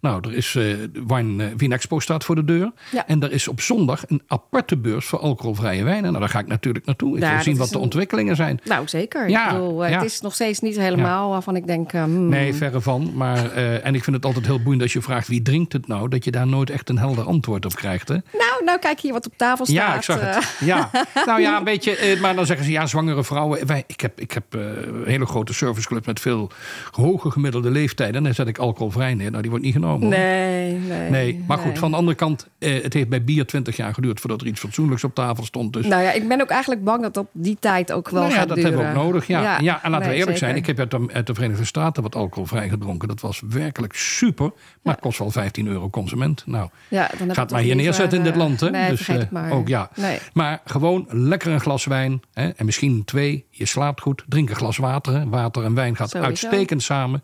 Nou, 0.00 0.28
er 0.28 0.32
is 0.34 0.54
eh 0.54 0.64
Wine, 1.06 1.44
eh, 1.44 1.50
Wien 1.56 1.72
Expo 1.72 1.99
staat 2.00 2.25
voor 2.25 2.34
de 2.34 2.44
deur. 2.44 2.72
Ja. 2.92 3.06
En 3.06 3.22
er 3.22 3.32
is 3.32 3.49
op 3.49 3.61
zondag 3.61 4.04
een 4.08 4.22
aparte 4.26 4.76
beurs 4.76 5.06
voor 5.06 5.18
alcoholvrije 5.18 5.84
wijnen. 5.84 6.02
Nou, 6.08 6.18
daar 6.18 6.28
ga 6.28 6.38
ik 6.38 6.46
natuurlijk 6.46 6.87
naartoe. 6.87 7.16
Ik 7.16 7.22
Ja, 7.22 7.32
wil 7.34 7.42
zien 7.42 7.56
wat 7.56 7.68
de 7.68 7.75
een- 7.75 7.80
ontwikkelingen 7.80 8.37
zijn. 8.37 8.61
Nou, 8.64 8.88
zeker. 8.88 9.28
Ja, 9.28 9.46
ik 9.46 9.52
bedoel, 9.52 9.84
eh, 9.84 9.90
ja. 9.90 9.96
het 9.96 10.04
is 10.06 10.20
nog 10.20 10.34
steeds 10.34 10.61
niet 10.61 10.76
helemaal 10.76 11.30
waarvan 11.30 11.56
ik 11.56 11.66
denk... 11.66 11.92
eh, 11.92 12.02
hmm. 12.02 12.28
Nee, 12.28 12.54
verre 12.54 12.80
van. 12.80 13.11
Maar, 13.14 13.50
eh, 13.52 13.87
en 13.87 13.94
ik 13.94 14.04
vind 14.04 14.16
het 14.16 14.25
altijd 14.25 14.46
heel 14.46 14.62
boeiend 14.62 14.82
als 14.82 14.92
je 14.92 15.02
vraagt 15.02 15.28
wie 15.28 15.42
drinkt 15.42 15.72
het 15.72 15.87
nou, 15.87 16.08
dat 16.08 16.25
je 16.25 16.30
daar 16.30 16.46
nooit 16.46 16.70
echt 16.70 16.88
een 16.88 16.99
helder 16.99 17.25
antwoord 17.25 17.64
op 17.64 17.75
krijgt. 17.75 18.08
Hè? 18.08 18.16
Nou, 18.39 18.65
nou 18.65 18.79
kijk 18.79 19.01
hier 19.01 19.12
wat 19.12 19.27
op 19.27 19.33
tafel 19.37 19.65
staat. 19.67 19.77
Ja, 19.77 19.95
ik 19.95 20.03
zag 20.03 20.21
eh. 20.21 20.35
het. 20.35 20.57
Ja. 20.61 20.91
Nou 21.27 21.41
ja, 21.41 21.59
een 21.59 21.65
beetje. 21.65 21.97
eh, 21.97 22.21
Maar 22.21 22.35
dan 22.35 22.47
zeggen 22.47 22.65
ze 22.67 22.73
ja, 22.73 22.87
zwangere 22.87 23.25
vrouwen. 23.25 23.67
Wij, 23.67 23.85
ik 23.87 24.01
heb, 24.01 24.21
ik 24.21 24.33
heb 24.33 24.55
eh, 24.55 24.61
een 24.61 25.03
hele 25.07 25.27
grote 25.27 25.55
serviceclub 25.55 26.07
met 26.07 26.21
veel 26.21 26.51
hoge 26.91 27.31
gemiddelde 27.31 27.71
leeftijden. 27.71 28.17
En 28.17 28.23
dan 28.23 28.35
zet 28.35 28.49
ik 28.49 28.59
alcoholvrij 28.59 29.15
neer. 29.15 29.31
Nou, 29.31 29.41
die 29.43 29.51
wordt 29.51 29.65
niet 29.65 29.75
genomen. 29.75 30.09
Nee, 30.09 30.73
nee. 30.73 31.11
Nee, 31.11 31.45
maar 31.47 31.59
goed, 31.59 31.67
nee. 31.67 31.77
van 31.79 31.91
de 31.91 31.97
andere 31.97 32.17
kant, 32.17 32.49
eh, 32.59 32.83
het 32.83 32.93
heeft 32.93 33.09
bij 33.09 33.25
bier 33.25 33.47
20 33.47 33.77
jaar 33.77 33.95
geduurd 33.95 34.21
voordat 34.21 34.41
er 34.41 34.47
iets 34.47 34.61
fatsoenlijks 34.61 35.05
op 35.05 35.15
tafel 35.15 35.45
stond. 35.45 35.73
Dus 35.73 35.87
Nou 35.87 36.03
ja, 36.03 36.12
ik 36.12 36.29
ben 36.29 36.41
ook 36.41 36.51
eigenlijk 36.51 36.85
bang 36.85 37.03
dat 37.03 37.17
op 37.17 37.29
die 37.33 37.57
tijd 37.61 37.93
ook 37.93 38.09
wel 38.09 38.21
nou 38.21 38.33
ja, 38.33 38.39
gaat 38.39 38.49
dat 38.49 38.57
duren. 38.57 38.73
hebben 38.73 38.93
we 38.93 38.99
ook 38.99 39.05
nodig. 39.05 39.27
Ja, 39.27 39.59
ja. 39.61 39.83
en 39.83 39.91
laten 39.91 40.09
we 40.09 40.15
eerlijk 40.15 40.39
zijn, 40.39 40.57
ik 40.57 40.67
heb 40.67 40.79
uit 40.79 40.91
de, 40.91 41.07
uit 41.12 41.27
de 41.27 41.35
Verenigde 41.35 41.65
Staten 41.65 42.03
wat 42.03 42.15
alcoholvrij 42.15 42.69
gedronken. 42.69 43.09
Dat 43.09 43.21
was 43.21 43.43
werkelijk 43.49 43.95
super, 43.95 44.51
maar 44.83 44.93
het 44.95 45.03
kost 45.03 45.19
wel 45.19 45.31
15 45.31 45.67
euro 45.67 45.91
consument. 45.91 46.43
Nou, 46.47 46.69
Ja, 46.89 47.11
dan 47.19 47.35
gaat 47.35 47.51
maar 47.51 47.61
hier 47.61 47.77
neerzetten 47.77 48.22
in 48.26 48.33
dit 48.33 48.41
eh, 48.41 48.47
land. 48.49 48.61
Hè? 48.61 48.71
Nee, 48.71 48.91
dus 48.91 49.09
eh, 49.09 49.23
maar. 49.31 49.50
ook 49.50 49.69
ja. 49.69 49.91
Nee. 49.95 50.19
Maar 50.33 50.61
gewoon 50.64 51.07
lekker 51.11 51.52
een 51.52 51.61
glas 51.61 51.85
wijn. 51.85 52.23
Hè? 52.33 52.49
En 52.49 52.64
misschien 52.64 53.05
twee. 53.05 53.47
Je 53.50 53.67
slaapt 53.67 54.00
goed. 54.00 54.25
Drink 54.29 54.50
een 54.50 54.57
glas 54.57 54.76
water. 54.76 55.14
Hè? 55.14 55.29
Water 55.29 55.64
en 55.64 55.75
wijn 55.75 55.97
gaat 55.97 56.11
Sowieso. 56.11 56.29
uitstekend 56.29 56.83
samen. 56.83 57.23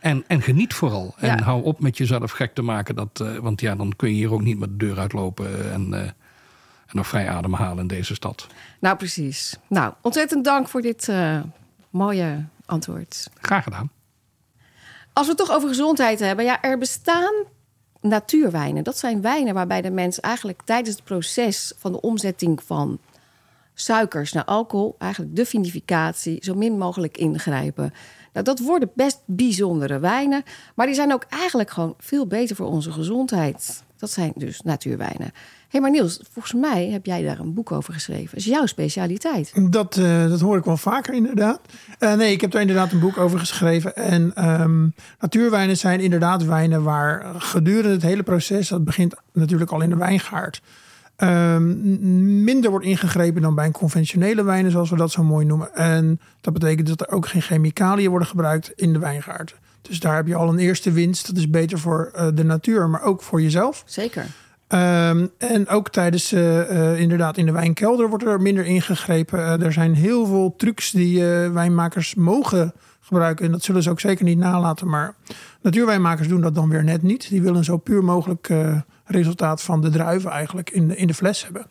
En, 0.00 0.24
en 0.26 0.42
geniet 0.42 0.74
vooral. 0.74 1.14
En 1.18 1.42
hou 1.42 1.64
op 1.64 1.80
met 1.80 1.96
jezelf 1.96 2.30
gek 2.30 2.54
te 2.54 2.62
maken. 2.62 2.94
Dat, 2.94 3.20
eh, 3.20 3.36
want 3.36 3.60
ja, 3.60 3.74
dan 3.74 3.96
kun 3.96 4.08
je 4.08 4.14
hier 4.14 4.32
ook 4.32 4.42
niet 4.42 4.58
met 4.58 4.68
de 4.68 4.86
deur 4.86 4.98
uitlopen. 4.98 5.72
En, 5.72 5.94
eh, 5.94 6.00
en 6.00 6.96
nog 6.96 7.06
vrij 7.06 7.28
ademhalen 7.28 7.78
in 7.78 7.86
deze 7.86 8.14
stad. 8.14 8.46
Nou, 8.80 8.96
precies. 8.96 9.58
Nou, 9.66 9.92
ontzettend 10.00 10.44
dank 10.44 10.68
voor 10.68 10.80
dit 10.80 11.12
mooie 11.90 12.44
antwoord. 12.66 13.30
Graag 13.40 13.64
gedaan. 13.64 13.90
Als 15.12 15.26
we 15.26 15.32
het 15.32 15.46
toch 15.46 15.56
over 15.56 15.68
gezondheid 15.68 16.20
hebben. 16.20 16.44
Ja, 16.44 16.62
er 16.62 16.78
bestaan 16.78 17.34
natuurwijnen. 18.00 18.84
Dat 18.84 18.98
zijn 18.98 19.20
wijnen 19.20 19.54
waarbij 19.54 19.82
de 19.82 19.90
mens 19.90 20.20
eigenlijk 20.20 20.62
tijdens 20.64 20.96
het 20.96 21.04
proces 21.04 21.72
van 21.76 21.92
de 21.92 22.00
omzetting 22.00 22.62
van 22.62 22.98
suikers 23.74 24.32
naar 24.32 24.44
alcohol, 24.44 24.94
eigenlijk 24.98 25.36
de 25.36 25.46
vinificatie, 25.46 26.38
zo 26.40 26.54
min 26.54 26.78
mogelijk 26.78 27.16
ingrijpen. 27.16 27.92
Nou, 28.32 28.44
dat 28.44 28.58
worden 28.58 28.90
best 28.94 29.20
bijzondere 29.24 29.98
wijnen, 29.98 30.42
maar 30.74 30.86
die 30.86 30.94
zijn 30.94 31.12
ook 31.12 31.24
eigenlijk 31.28 31.70
gewoon 31.70 31.94
veel 31.98 32.26
beter 32.26 32.56
voor 32.56 32.66
onze 32.66 32.92
gezondheid. 32.92 33.82
Dat 33.96 34.10
zijn 34.10 34.32
dus 34.36 34.60
natuurwijnen. 34.60 35.32
Hé, 35.70 35.78
hey, 35.78 35.90
maar 35.90 36.00
Niels, 36.00 36.20
volgens 36.32 36.54
mij 36.54 36.88
heb 36.88 37.06
jij 37.06 37.22
daar 37.22 37.38
een 37.38 37.54
boek 37.54 37.72
over 37.72 37.92
geschreven. 37.92 38.28
Dat 38.30 38.38
is 38.38 38.44
jouw 38.44 38.66
specialiteit. 38.66 39.72
Dat, 39.72 39.96
eh, 39.96 40.28
dat 40.28 40.40
hoor 40.40 40.56
ik 40.56 40.64
wel 40.64 40.76
vaker 40.76 41.14
inderdaad. 41.14 41.60
Eh, 41.98 42.14
nee, 42.14 42.32
ik 42.32 42.40
heb 42.40 42.50
daar 42.50 42.60
inderdaad 42.60 42.92
een 42.92 42.98
boek 42.98 43.18
over 43.18 43.38
geschreven. 43.38 43.96
En 43.96 44.34
ehm, 44.34 44.88
natuurwijnen 45.20 45.76
zijn 45.76 46.00
inderdaad 46.00 46.44
wijnen 46.44 46.82
waar 46.82 47.34
gedurende 47.38 47.88
het 47.88 48.02
hele 48.02 48.22
proces... 48.22 48.68
dat 48.68 48.84
begint 48.84 49.14
natuurlijk 49.32 49.70
al 49.70 49.80
in 49.80 49.90
de 49.90 49.96
wijngaard... 49.96 50.62
ehm, 51.16 52.44
minder 52.44 52.70
wordt 52.70 52.86
ingegrepen 52.86 53.42
dan 53.42 53.54
bij 53.54 53.66
een 53.66 53.72
conventionele 53.72 54.44
wijnen, 54.44 54.70
zoals 54.70 54.90
we 54.90 54.96
dat 54.96 55.10
zo 55.10 55.22
mooi 55.22 55.46
noemen. 55.46 55.74
En 55.74 56.20
dat 56.40 56.52
betekent 56.52 56.88
dat 56.88 57.00
er 57.00 57.10
ook 57.10 57.28
geen 57.28 57.42
chemicaliën 57.42 58.10
worden 58.10 58.28
gebruikt 58.28 58.72
in 58.76 58.92
de 58.92 58.98
wijngaard. 58.98 59.54
Dus 59.82 60.00
daar 60.00 60.16
heb 60.16 60.26
je 60.26 60.34
al 60.34 60.48
een 60.48 60.58
eerste 60.58 60.92
winst. 60.92 61.26
Dat 61.26 61.36
is 61.36 61.50
beter 61.50 61.78
voor 61.78 62.10
eh, 62.14 62.28
de 62.34 62.44
natuur, 62.44 62.88
maar 62.88 63.02
ook 63.02 63.22
voor 63.22 63.42
jezelf. 63.42 63.82
Zeker. 63.86 64.26
Ehm, 64.70 65.26
en 65.38 65.68
ook 65.68 65.88
tijdens, 65.88 66.32
eh, 66.32 66.60
eh, 66.60 67.00
inderdaad, 67.00 67.36
in 67.36 67.46
de 67.46 67.52
wijnkelder 67.52 68.08
wordt 68.08 68.24
er 68.24 68.40
minder 68.40 68.66
ingegrepen. 68.66 69.38
Eh, 69.38 69.62
er 69.62 69.72
zijn 69.72 69.94
heel 69.94 70.26
veel 70.26 70.54
trucs 70.56 70.90
die 70.90 71.24
wijnmakers 71.52 72.14
mogen 72.14 72.72
gebruiken. 73.00 73.44
En 73.44 73.52
dat 73.52 73.62
zullen 73.62 73.82
ze 73.82 73.90
ook 73.90 74.00
zeker 74.00 74.24
niet 74.24 74.38
nalaten. 74.38 74.88
Maar 74.88 75.14
natuurwijnmakers 75.62 76.28
doen 76.28 76.40
dat 76.40 76.54
dan 76.54 76.68
weer 76.68 76.84
net 76.84 77.02
niet. 77.02 77.28
Die 77.28 77.42
willen 77.42 77.64
zo 77.64 77.76
puur 77.76 78.04
mogelijk 78.04 78.48
resultaat 79.04 79.62
van 79.62 79.80
de 79.80 79.90
druiven 79.90 80.30
eigenlijk 80.30 80.70
in 80.70 80.88
de, 80.88 80.96
in 80.96 81.06
de 81.06 81.14
fles 81.14 81.44
hebben. 81.44 81.66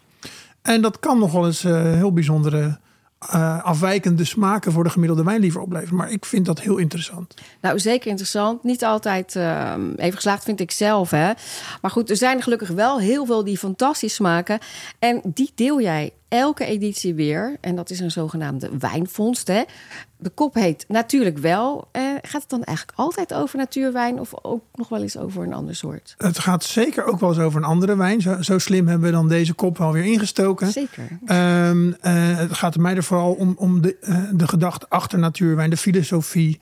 En 0.61 0.81
dat 0.81 0.99
kan 0.99 1.19
nog 1.19 1.31
wel 1.31 1.45
eens 1.45 1.63
heel 1.63 2.13
bijzondere 2.13 2.79
eh, 3.19 3.63
afwijkende 3.63 4.25
smaken 4.25 4.71
voor 4.71 4.83
de 4.83 4.89
gemiddelde 4.89 5.23
wijnliever 5.23 5.61
opleveren. 5.61 5.95
Maar 5.95 6.11
ik 6.11 6.25
vind 6.25 6.45
dat 6.45 6.61
heel 6.61 6.77
interessant. 6.77 7.33
Nou, 7.61 7.79
zeker 7.79 8.09
interessant. 8.09 8.63
Niet 8.63 8.83
altijd 8.83 9.35
ehm, 9.35 9.91
even 9.95 10.15
geslaagd, 10.15 10.43
vind 10.43 10.59
ik 10.59 10.71
zelf. 10.71 11.11
Hè? 11.11 11.31
Maar 11.81 11.91
goed, 11.91 12.09
er 12.09 12.17
zijn 12.17 12.41
gelukkig 12.41 12.69
wel 12.69 12.99
heel 12.99 13.25
veel 13.25 13.43
die 13.43 13.57
fantastisch 13.57 14.13
smaken. 14.13 14.59
En 14.99 15.21
die 15.23 15.51
deel 15.55 15.81
jij 15.81 16.11
elke 16.29 16.65
editie 16.65 17.13
weer. 17.13 17.57
En 17.61 17.75
dat 17.75 17.89
is 17.89 17.99
een 17.99 18.11
zogenaamde 18.11 18.69
wijnvondst. 18.79 19.47
Hè? 19.47 19.63
De 20.17 20.29
kop 20.29 20.53
heet 20.53 20.85
natuurlijk 20.87 21.37
wel. 21.37 21.87
Eh, 21.91 22.01
gaat 22.21 22.41
het 22.41 22.49
dan 22.49 22.63
eigenlijk 22.63 22.97
altijd 22.97 23.33
over 23.33 23.57
natuurwijn... 23.57 24.19
of 24.19 24.31
ook 24.41 24.63
nog 24.73 24.89
wel 24.89 25.01
eens 25.01 25.17
over 25.17 25.43
een 25.43 25.53
ander 25.53 25.75
soort? 25.75 26.15
Het 26.17 26.39
gaat 26.39 26.63
zeker 26.63 27.05
ook 27.05 27.19
wel 27.19 27.29
eens 27.29 27.39
over 27.39 27.59
een 27.59 27.67
andere 27.67 27.97
wijn. 27.97 28.21
Zo, 28.21 28.41
zo 28.41 28.57
slim 28.57 28.87
hebben 28.87 29.07
we 29.07 29.15
dan 29.15 29.27
deze 29.27 29.53
kop 29.53 29.77
wel 29.77 29.91
weer 29.91 30.05
ingestoken. 30.05 30.71
Zeker. 30.71 31.07
Ehm, 31.25 31.91
eh, 32.01 32.37
het 32.37 32.53
gaat 32.53 32.77
mij 32.77 32.95
er 32.95 33.03
vooral 33.03 33.33
om, 33.33 33.53
om 33.57 33.81
de, 33.81 33.97
eh, 33.99 34.23
de 34.33 34.47
gedachte 34.47 34.85
achter 34.89 35.19
natuurwijn, 35.19 35.69
de 35.69 35.77
filosofie. 35.77 36.59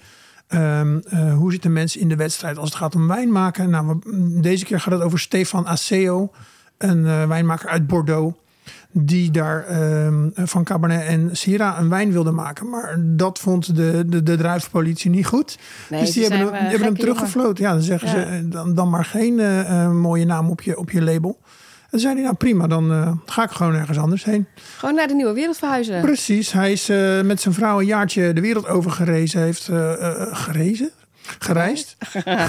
Ehm, 0.48 1.00
eh, 1.10 1.34
hoe 1.34 1.52
zitten 1.52 1.74
mensen 1.74 2.02
in 2.02 2.10
de 2.10 2.16
wedstrijd 2.16 2.58
als 2.58 2.70
het 2.70 2.78
gaat 2.78 2.96
om 2.96 3.08
wijn 3.08 3.32
maken? 3.32 3.70
Nou, 3.70 4.02
deze 4.42 4.66
keer 4.66 4.80
gaat 4.80 4.94
het 4.94 5.02
over 5.02 5.20
Stefan 5.20 5.68
Aceo, 5.68 6.32
een 6.78 7.28
wijnmaker 7.28 7.70
uit 7.70 7.88
Bordeaux. 7.88 8.38
Die 9.00 9.32
daar 9.32 9.66
ehm, 9.66 10.30
van 10.34 10.64
Cabernet 10.64 11.06
en 11.06 11.30
Syrah 11.38 11.80
een 11.80 11.90
wijn 11.90 12.12
wilde 12.12 12.32
maken. 12.32 12.70
Maar 12.70 12.96
dat 13.00 13.40
vond 13.40 13.76
de, 13.76 14.04
de, 14.08 14.24
de 14.24 14.36
druivenpolitie 14.38 15.10
niet 15.10 15.26
goed. 15.26 15.58
Nee, 15.90 16.00
dus 16.02 16.12
die 16.12 16.24
ze 16.24 16.34
hebben 16.34 16.54
hem, 16.54 16.64
eh, 16.64 16.70
hebben 16.70 16.88
hem 16.88 16.98
teruggefloten. 16.98 17.64
Ja, 17.64 17.72
dan 17.72 17.82
zeggen 17.82 18.08
Ja. 18.10 18.14
ze 18.14 18.22
eh, 18.22 18.40
dan, 18.44 18.76
dan 18.76 18.90
maar 18.90 19.06
geen 19.06 19.40
eh, 19.40 19.84
eh, 19.84 19.92
mooie 19.92 20.26
naam 20.26 20.50
op 20.50 20.62
je, 20.62 20.78
op 20.78 20.92
je 20.92 21.02
label. 21.04 21.40
En 21.90 22.00
zei 22.00 22.14
hij, 22.14 22.24
nou 22.24 22.36
prima, 22.36 22.68
dan 22.68 22.92
eh, 22.92 23.12
ga 23.26 23.44
ik 23.44 23.50
gewoon 23.50 23.74
ergens 23.76 23.98
anders 23.98 24.24
heen. 24.24 24.48
Gewoon 24.78 24.96
naar 24.96 25.08
de 25.08 25.14
nieuwe 25.14 25.34
wereld 25.34 25.58
verhuizen. 25.58 26.02
Precies, 26.02 26.52
hij 26.52 26.72
is 26.72 26.90
eh, 26.90 27.22
met 27.22 27.42
zijn 27.42 27.54
vrouw 27.54 27.80
een 27.80 27.86
jaartje 27.86 28.34
de 28.34 28.42
wereld 28.42 28.68
over 28.68 28.92
gerezen. 28.92 29.42
heeft 29.42 29.68
eh, 29.68 29.94
eh, 29.94 30.28
gerezen? 30.32 30.90
Gereisd. 31.40 31.98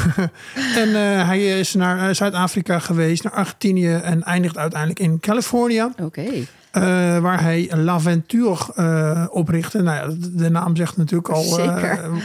en 0.83 0.89
eh, 0.89 1.27
hij 1.27 1.59
is 1.59 1.75
naar 1.75 2.09
eh, 2.09 2.15
Zuid-Afrika 2.15 2.79
geweest, 2.79 3.23
naar 3.25 3.33
Argentinië 3.33 3.93
en 3.95 4.23
eindigt 4.23 4.59
uiteindelijk 4.59 5.01
in 5.01 5.21
Californië. 5.21 5.87
Oké. 6.03 6.25
eh, 6.71 6.83
waar 7.19 7.43
hij 7.43 7.71
L'Aventure 7.75 9.29
oprichtte. 9.31 9.83
Nou 9.83 9.97
ja, 10.11 10.17
de- 10.33 10.51
naam 10.51 10.77
zegt 10.77 10.97
natuurlijk 10.97 11.29
al, 11.29 11.61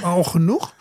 al 0.03 0.23
genoeg. 0.23 0.73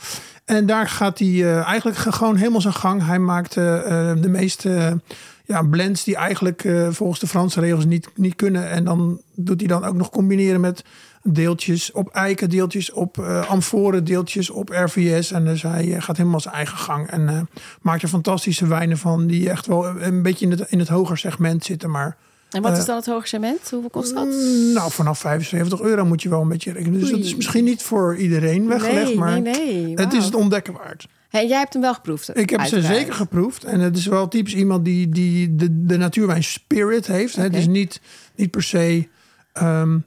En 0.44 0.66
daar 0.66 0.88
gaat 0.88 1.18
hij 1.18 1.60
eigenlijk 1.62 1.96
ge- 1.96 2.12
gewoon 2.12 2.36
helemaal 2.36 2.60
zijn 2.60 2.74
gang. 2.74 3.06
Hij 3.06 3.18
maakt 3.18 3.54
de 3.54 4.28
meeste 4.28 5.00
ja, 5.44 5.62
blends 5.62 6.04
die 6.04 6.16
eigenlijk 6.16 6.68
volgens 6.90 7.20
de 7.20 7.26
Franse 7.26 7.60
regels 7.60 7.84
niet, 7.84 8.08
niet 8.14 8.36
kunnen. 8.36 8.70
En 8.70 8.84
dan 8.84 9.20
doet 9.34 9.60
hij 9.60 9.68
dan 9.68 9.84
ook 9.84 9.94
nog 9.94 10.10
combineren 10.10 10.60
met 10.60 10.84
deeltjes 11.22 11.92
op 11.92 12.08
eiken, 12.08 12.50
deeltjes 12.50 12.92
op 12.92 13.18
eh 13.18 13.48
amforen, 13.50 14.04
deeltjes 14.04 14.50
op 14.50 14.68
RVS. 14.68 15.32
En 15.32 15.44
dus 15.44 15.62
hij 15.62 15.94
eh, 15.94 16.02
gaat 16.02 16.16
helemaal 16.16 16.40
zijn 16.40 16.54
eigen 16.54 16.76
gang. 16.78 17.08
En 17.10 17.28
eh, 17.28 17.40
maakt 17.82 18.02
er 18.02 18.08
fantastische 18.08 18.66
wijnen 18.66 18.98
van 18.98 19.26
die 19.26 19.50
echt 19.50 19.66
wel 19.66 19.86
een 19.86 20.22
beetje 20.22 20.44
in 20.44 20.50
het, 20.50 20.70
in 20.70 20.78
het 20.78 20.88
hoger 20.88 21.18
segment 21.18 21.64
zitten. 21.64 21.90
Maar 21.90 22.16
En 22.50 22.62
wat 22.62 22.72
Eh, 22.72 22.78
is 22.78 22.84
dan 22.84 22.96
het 22.96 23.06
hoge 23.06 23.26
cement? 23.26 23.70
Hoeveel 23.70 23.90
kost 23.90 24.14
dat? 24.14 24.24
Mm, 24.24 24.72
Nou, 24.72 24.90
vanaf 24.90 25.18
75 25.18 25.80
euro 25.80 26.04
moet 26.04 26.22
je 26.22 26.28
wel 26.28 26.40
een 26.40 26.48
beetje 26.48 26.72
rekenen. 26.72 27.00
Dus 27.00 27.10
dat 27.10 27.18
is 27.20 27.36
misschien 27.36 27.64
niet 27.64 27.82
voor 27.82 28.16
iedereen 28.16 28.68
weggelegd, 28.68 29.06
nee, 29.06 29.18
maar 29.18 29.40
nee, 29.40 29.52
nee. 29.84 29.94
het 29.94 30.12
is 30.12 30.24
het 30.24 30.34
ontdekken 30.34 30.72
waard. 30.72 31.08
Hey, 31.28 31.46
jij 31.46 31.58
hebt 31.58 31.72
hem 31.72 31.82
wel 31.82 31.94
geproefd. 31.94 32.36
Ik 32.36 32.50
heb 32.50 32.60
ze 32.60 32.82
zeker 32.82 33.14
geproefd. 33.14 33.64
En 33.64 33.80
het 33.80 33.96
is 33.96 34.06
wel 34.06 34.28
typisch 34.28 34.54
iemand 34.54 34.84
die, 34.84 35.08
die 35.08 35.56
de, 35.56 35.84
de 35.86 35.96
natuurwijn 35.96 36.44
spirit 36.44 37.06
heeft. 37.06 37.36
Het 37.36 37.56
is 37.56 37.66
niet, 37.66 38.00
niet 38.36 38.50
per 38.50 38.62
se 38.62 39.08
ehm, 39.52 39.98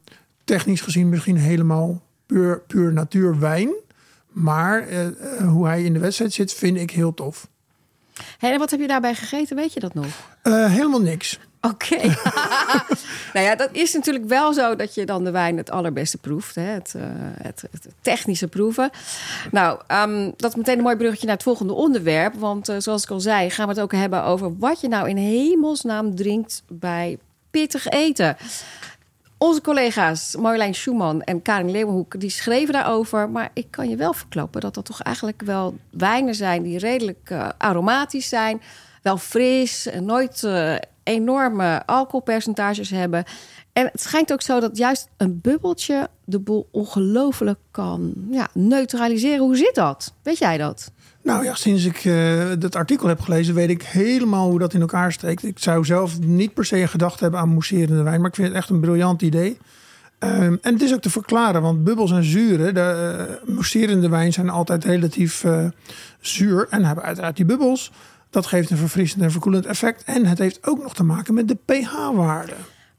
technisch 0.45 0.81
gezien 0.81 1.09
misschien 1.09 1.37
helemaal 1.37 2.01
puur, 2.25 2.61
puur 2.67 2.93
natuurwijn. 2.93 3.69
Maar 4.27 4.87
eh, 4.87 5.05
eh, 5.05 5.13
hoe 5.47 5.65
hij 5.67 5.83
in 5.83 5.93
de 5.93 5.99
wedstrijd 5.99 6.33
zit, 6.33 6.53
vind 6.53 6.77
ik 6.77 6.91
heel 6.91 7.13
tof. 7.13 7.47
Hey, 8.37 8.51
en 8.51 8.59
wat 8.59 8.71
heb 8.71 8.79
je 8.79 8.87
daarbij 8.87 9.15
gegeten? 9.15 9.55
Weet 9.55 9.73
je 9.73 9.79
dat 9.79 9.93
nog? 9.93 10.05
Eh, 10.41 10.71
helemaal 10.71 11.01
niks. 11.01 11.39
Oké. 11.61 11.97
nou 13.33 13.45
ja, 13.45 13.55
dat 13.55 13.69
is 13.71 13.93
natuurlijk 13.93 14.25
wel 14.25 14.53
zo 14.53 14.75
dat 14.75 14.93
je 14.93 15.05
dan 15.05 15.23
de 15.23 15.31
wijn 15.31 15.57
het 15.57 15.71
allerbeste 15.71 16.17
proeft. 16.17 16.55
Hè? 16.55 16.61
Het, 16.61 16.93
het, 17.41 17.63
het 17.71 17.87
technische 18.01 18.47
proeven. 18.47 18.89
Nou, 19.51 19.79
ehm, 19.87 20.31
dat 20.35 20.49
is 20.49 20.55
meteen 20.55 20.77
een 20.77 20.83
mooi 20.83 20.95
bruggetje 20.95 21.25
naar 21.25 21.35
het 21.35 21.43
volgende 21.43 21.73
onderwerp. 21.73 22.33
Want 22.33 22.73
zoals 22.77 23.03
ik 23.03 23.09
al 23.09 23.19
zei, 23.19 23.49
gaan 23.49 23.67
we 23.67 23.73
het 23.73 23.81
ook 23.81 23.91
hebben 23.91 24.23
over 24.23 24.57
wat 24.57 24.81
je 24.81 24.87
nou 24.87 25.09
in 25.09 25.17
hemelsnaam 25.17 26.15
drinkt 26.15 26.63
bij 26.67 27.17
pittig 27.51 27.87
eten. 27.87 28.37
Onze 29.37 29.61
collega's 29.61 30.35
Marjolein 30.35 30.75
Schumann 30.75 31.21
en 31.21 31.41
Karin 31.41 31.71
Leeuwenhoek... 31.71 32.19
die 32.19 32.29
schreven 32.29 32.73
daarover. 32.73 33.29
Maar 33.29 33.49
ik 33.53 33.67
kan 33.69 33.89
je 33.89 33.95
wel 33.95 34.13
verklappen 34.13 34.61
dat 34.61 34.73
dat 34.73 34.85
toch 34.85 35.01
eigenlijk 35.01 35.41
wel 35.41 35.77
wijnen 35.89 36.35
zijn... 36.35 36.63
die 36.63 36.79
redelijk 36.79 37.29
eh, 37.29 37.49
aromatisch 37.57 38.29
zijn. 38.29 38.61
Wel 39.01 39.17
fris 39.17 39.87
en 39.87 40.05
nooit 40.05 40.43
eh, 40.43 40.75
enorme 41.03 41.85
alcoholpercentages 41.85 42.89
hebben. 42.89 43.23
En 43.73 43.85
het 43.85 44.01
schijnt 44.01 44.33
ook 44.33 44.41
zo 44.41 44.59
dat 44.59 44.77
juist 44.77 45.09
een 45.17 45.41
bubbeltje... 45.41 46.09
de 46.25 46.39
boel 46.39 46.67
ongelooflijk 46.71 47.59
kan 47.71 48.13
ja, 48.29 48.47
neutraliseren. 48.53 49.39
Hoe 49.39 49.57
zit 49.57 49.75
dat? 49.75 50.13
Weet 50.23 50.37
jij 50.37 50.57
dat? 50.57 50.91
Nou 51.25 51.43
ja, 51.43 51.55
sinds 51.55 51.85
ik 51.85 52.03
uh, 52.03 52.43
dat 52.59 52.75
artikel 52.75 53.07
heb 53.07 53.19
gelezen, 53.19 53.55
weet 53.55 53.69
ik 53.69 53.83
helemaal 53.83 54.49
hoe 54.49 54.59
dat 54.59 54.73
in 54.73 54.81
elkaar 54.81 55.11
steekt. 55.11 55.43
Ik 55.43 55.59
zou 55.59 55.85
zelf 55.85 56.19
niet 56.19 56.53
per 56.53 56.65
se 56.65 56.87
gedacht 56.87 57.19
hebben 57.19 57.39
aan 57.39 57.49
mousserende 57.49 58.03
wijn, 58.03 58.19
maar 58.19 58.29
ik 58.29 58.35
vind 58.35 58.47
het 58.47 58.57
echt 58.57 58.69
een 58.69 58.79
briljant 58.79 59.21
idee. 59.21 59.57
Um, 60.19 60.59
en 60.61 60.73
het 60.73 60.81
is 60.81 60.93
ook 60.93 61.01
te 61.01 61.09
verklaren, 61.09 61.61
want 61.61 61.83
bubbels 61.83 62.11
en 62.11 62.23
zuren, 62.23 62.73
de 62.73 63.27
uh, 63.47 63.53
mousserende 63.55 64.09
wijn 64.09 64.33
zijn 64.33 64.49
altijd 64.49 64.83
relatief 64.83 65.43
uh, 65.43 65.65
zuur 66.19 66.67
en 66.69 66.85
hebben 66.85 67.03
uiteraard 67.03 67.35
die 67.35 67.45
bubbels. 67.45 67.91
Dat 68.29 68.45
geeft 68.45 68.69
een 68.69 68.77
verfrissend 68.77 69.23
en 69.23 69.31
verkoelend 69.31 69.65
effect. 69.65 70.03
En 70.03 70.25
het 70.25 70.39
heeft 70.39 70.67
ook 70.67 70.81
nog 70.81 70.93
te 70.93 71.03
maken 71.03 71.33
met 71.33 71.47
de 71.47 71.57
pH-waarde. 71.65 72.53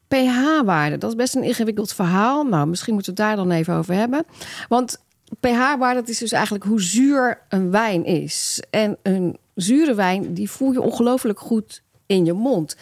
pH-waarde, 0.09 0.99
dat 0.99 1.11
is 1.11 1.17
best 1.17 1.37
een 1.37 1.43
ingewikkeld 1.43 1.93
verhaal. 1.93 2.45
Nou, 2.45 2.67
misschien 2.67 2.95
moeten 2.95 3.15
we 3.15 3.23
het 3.23 3.29
daar 3.31 3.45
dan 3.45 3.55
even 3.55 3.75
over 3.75 3.95
hebben. 3.95 4.25
Want 4.69 5.05
pH-waarde, 5.41 6.01
dat 6.01 6.09
is 6.09 6.19
dus 6.19 6.33
eigenlijk 6.33 6.65
hoe 6.65 6.83
zuur 6.83 7.41
een 7.49 7.71
wijn 7.71 8.05
is. 8.05 8.63
En 8.71 8.97
een 9.03 9.39
zure 9.55 9.95
wijn, 9.95 10.35
die 10.35 10.51
voel 10.51 10.73
je 10.73 10.81
ongelooflijk 10.81 11.41
goed 11.41 11.83
in 12.07 12.25
je 12.25 12.33
mond. 12.33 12.77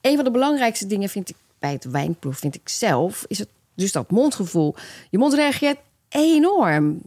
Een 0.00 0.14
van 0.14 0.24
de 0.24 0.30
belangrijkste 0.30 0.86
dingen 0.86 1.08
vind 1.08 1.28
ik 1.28 1.36
bij 1.58 1.72
het 1.72 1.84
wijnproef, 1.84 2.38
vind 2.38 2.54
ik 2.54 2.68
zelf, 2.68 3.24
is 3.28 3.38
het 3.38 3.48
dus 3.74 3.92
dat 3.92 4.10
mondgevoel. 4.10 4.74
Je 5.10 5.18
mond 5.18 5.34
reageert 5.34 5.78
enorm. 6.08 7.02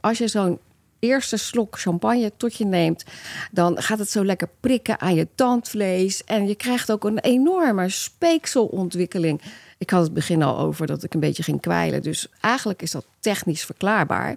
Als 0.00 0.18
je 0.18 0.28
zo'n 0.28 0.58
eerste 0.98 1.36
slok 1.36 1.78
champagne 1.78 2.32
tot 2.36 2.56
je 2.56 2.64
neemt, 2.64 3.04
dan 3.52 3.82
gaat 3.82 3.98
het 3.98 4.10
zo 4.10 4.24
lekker 4.24 4.48
prikken 4.60 5.00
aan 5.00 5.14
je 5.14 5.28
tandvlees. 5.34 6.24
En 6.24 6.48
je 6.48 6.54
krijgt 6.54 6.92
ook 6.92 7.04
een 7.04 7.18
enorme 7.18 7.88
speekselontwikkeling. 7.88 9.40
Ik 9.78 9.90
had 9.90 10.02
het 10.02 10.14
begin 10.14 10.42
al 10.42 10.58
over 10.58 10.86
dat 10.86 11.02
ik 11.02 11.14
een 11.14 11.20
beetje 11.20 11.42
ging 11.42 11.60
kwijlen. 11.60 12.02
Dus 12.02 12.28
eigenlijk 12.40 12.82
is 12.82 12.90
dat 12.90 13.06
technisch 13.20 13.64
verklaarbaar. 13.64 14.36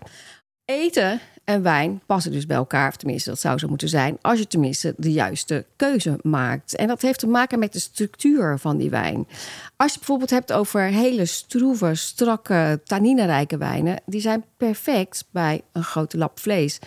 Eten 0.65 1.19
en 1.43 1.63
wijn 1.63 2.01
passen 2.05 2.31
dus 2.31 2.45
bij 2.45 2.57
elkaar. 2.57 2.87
Of 2.87 2.95
tenminste, 2.95 3.29
dat 3.29 3.39
zou 3.39 3.57
zo 3.57 3.67
moeten 3.67 3.89
zijn. 3.89 4.17
Als 4.21 4.39
je 4.39 4.47
tenminste 4.47 4.93
de 4.97 5.11
juiste 5.11 5.65
keuze 5.75 6.19
maakt. 6.21 6.75
En 6.75 6.87
dat 6.87 7.01
heeft 7.01 7.19
te 7.19 7.27
maken 7.27 7.59
met 7.59 7.73
de 7.73 7.79
structuur 7.79 8.59
van 8.59 8.77
die 8.77 8.89
wijn. 8.89 9.27
Als 9.75 9.91
je 9.91 9.97
bijvoorbeeld 9.97 10.29
hebt 10.29 10.51
over 10.51 10.81
hele 10.81 11.25
stroeve, 11.25 11.95
strakke, 11.95 12.81
tanninerijke 12.83 13.57
wijnen. 13.57 14.01
Die 14.05 14.21
zijn 14.21 14.43
perfect 14.57 15.25
bij 15.31 15.61
een 15.71 15.83
grote 15.83 16.17
lap 16.17 16.39
vlees. 16.39 16.79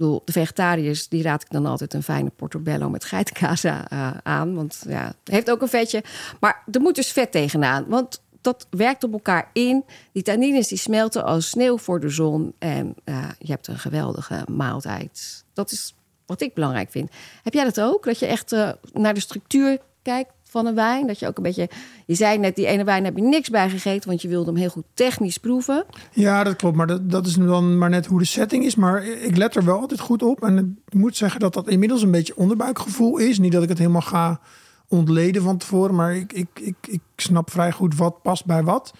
De 0.00 0.32
vegetariërs, 0.32 1.08
die 1.08 1.22
raad 1.22 1.42
ik 1.42 1.50
dan 1.50 1.66
altijd 1.66 1.94
een 1.94 2.02
fijne 2.02 2.30
portobello 2.30 2.88
met 2.88 3.04
geitenkaas 3.04 3.64
uh, 3.64 4.10
aan. 4.22 4.54
Want 4.54 4.84
ja, 4.88 5.12
heeft 5.24 5.50
ook 5.50 5.62
een 5.62 5.68
vetje. 5.68 6.02
Maar 6.40 6.62
er 6.72 6.80
moet 6.80 6.94
dus 6.94 7.12
vet 7.12 7.32
tegenaan. 7.32 7.84
Want 7.88 8.22
dat 8.40 8.66
werkt 8.70 9.04
op 9.04 9.12
elkaar 9.12 9.50
in. 9.52 9.84
Die 10.12 10.22
tannines 10.22 10.68
die 10.68 10.78
smelten 10.78 11.24
als 11.24 11.48
sneeuw 11.48 11.78
voor 11.78 12.00
de 12.00 12.08
zon. 12.08 12.54
En 12.58 12.94
uh, 13.04 13.28
je 13.38 13.52
hebt 13.52 13.66
een 13.66 13.78
geweldige 13.78 14.44
maaltijd. 14.50 15.44
Dat 15.52 15.70
is 15.70 15.94
wat 16.26 16.40
ik 16.40 16.54
belangrijk 16.54 16.90
vind. 16.90 17.10
Heb 17.42 17.54
jij 17.54 17.64
dat 17.64 17.80
ook? 17.80 18.04
Dat 18.04 18.18
je 18.18 18.26
echt 18.26 18.52
uh, 18.52 18.70
naar 18.92 19.14
de 19.14 19.20
structuur 19.20 19.78
kijkt 20.02 20.32
van 20.50 20.66
een 20.66 20.74
wijn? 20.74 21.06
Dat 21.06 21.18
je 21.18 21.26
ook 21.26 21.36
een 21.36 21.42
beetje... 21.42 21.68
Je 22.06 22.14
zei 22.14 22.38
net, 22.38 22.56
die 22.56 22.66
ene 22.66 22.84
wijn 22.84 23.04
heb 23.04 23.16
je 23.16 23.22
niks 23.22 23.48
bij 23.48 23.70
gegeten... 23.70 24.08
want 24.08 24.22
je 24.22 24.28
wilde 24.28 24.50
hem 24.50 24.60
heel 24.60 24.70
goed 24.70 24.84
technisch 24.94 25.38
proeven. 25.38 25.84
Ja, 26.12 26.44
dat 26.44 26.56
klopt. 26.56 26.76
Maar 26.76 26.86
dat, 26.86 27.10
dat 27.10 27.26
is 27.26 27.34
dan 27.34 27.78
maar 27.78 27.90
net 27.90 28.06
hoe 28.06 28.18
de 28.18 28.24
setting 28.24 28.64
is. 28.64 28.74
Maar 28.74 29.04
ik 29.04 29.36
let 29.36 29.56
er 29.56 29.64
wel 29.64 29.80
altijd 29.80 30.00
goed 30.00 30.22
op. 30.22 30.42
En 30.42 30.78
ik 30.88 30.94
moet 30.94 31.16
zeggen 31.16 31.40
dat 31.40 31.54
dat 31.54 31.68
inmiddels 31.68 32.02
een 32.02 32.10
beetje 32.10 32.36
onderbuikgevoel 32.36 33.18
is. 33.18 33.38
Niet 33.38 33.52
dat 33.52 33.62
ik 33.62 33.68
het 33.68 33.78
helemaal 33.78 34.00
ga 34.00 34.40
ontleden 34.88 35.42
van 35.42 35.56
tevoren. 35.56 35.94
Maar 35.94 36.14
ik, 36.16 36.32
ik, 36.32 36.48
ik, 36.54 36.76
ik 36.88 37.00
snap 37.16 37.50
vrij 37.50 37.72
goed 37.72 37.96
wat 37.96 38.22
past 38.22 38.46
bij 38.46 38.62
wat. 38.62 38.92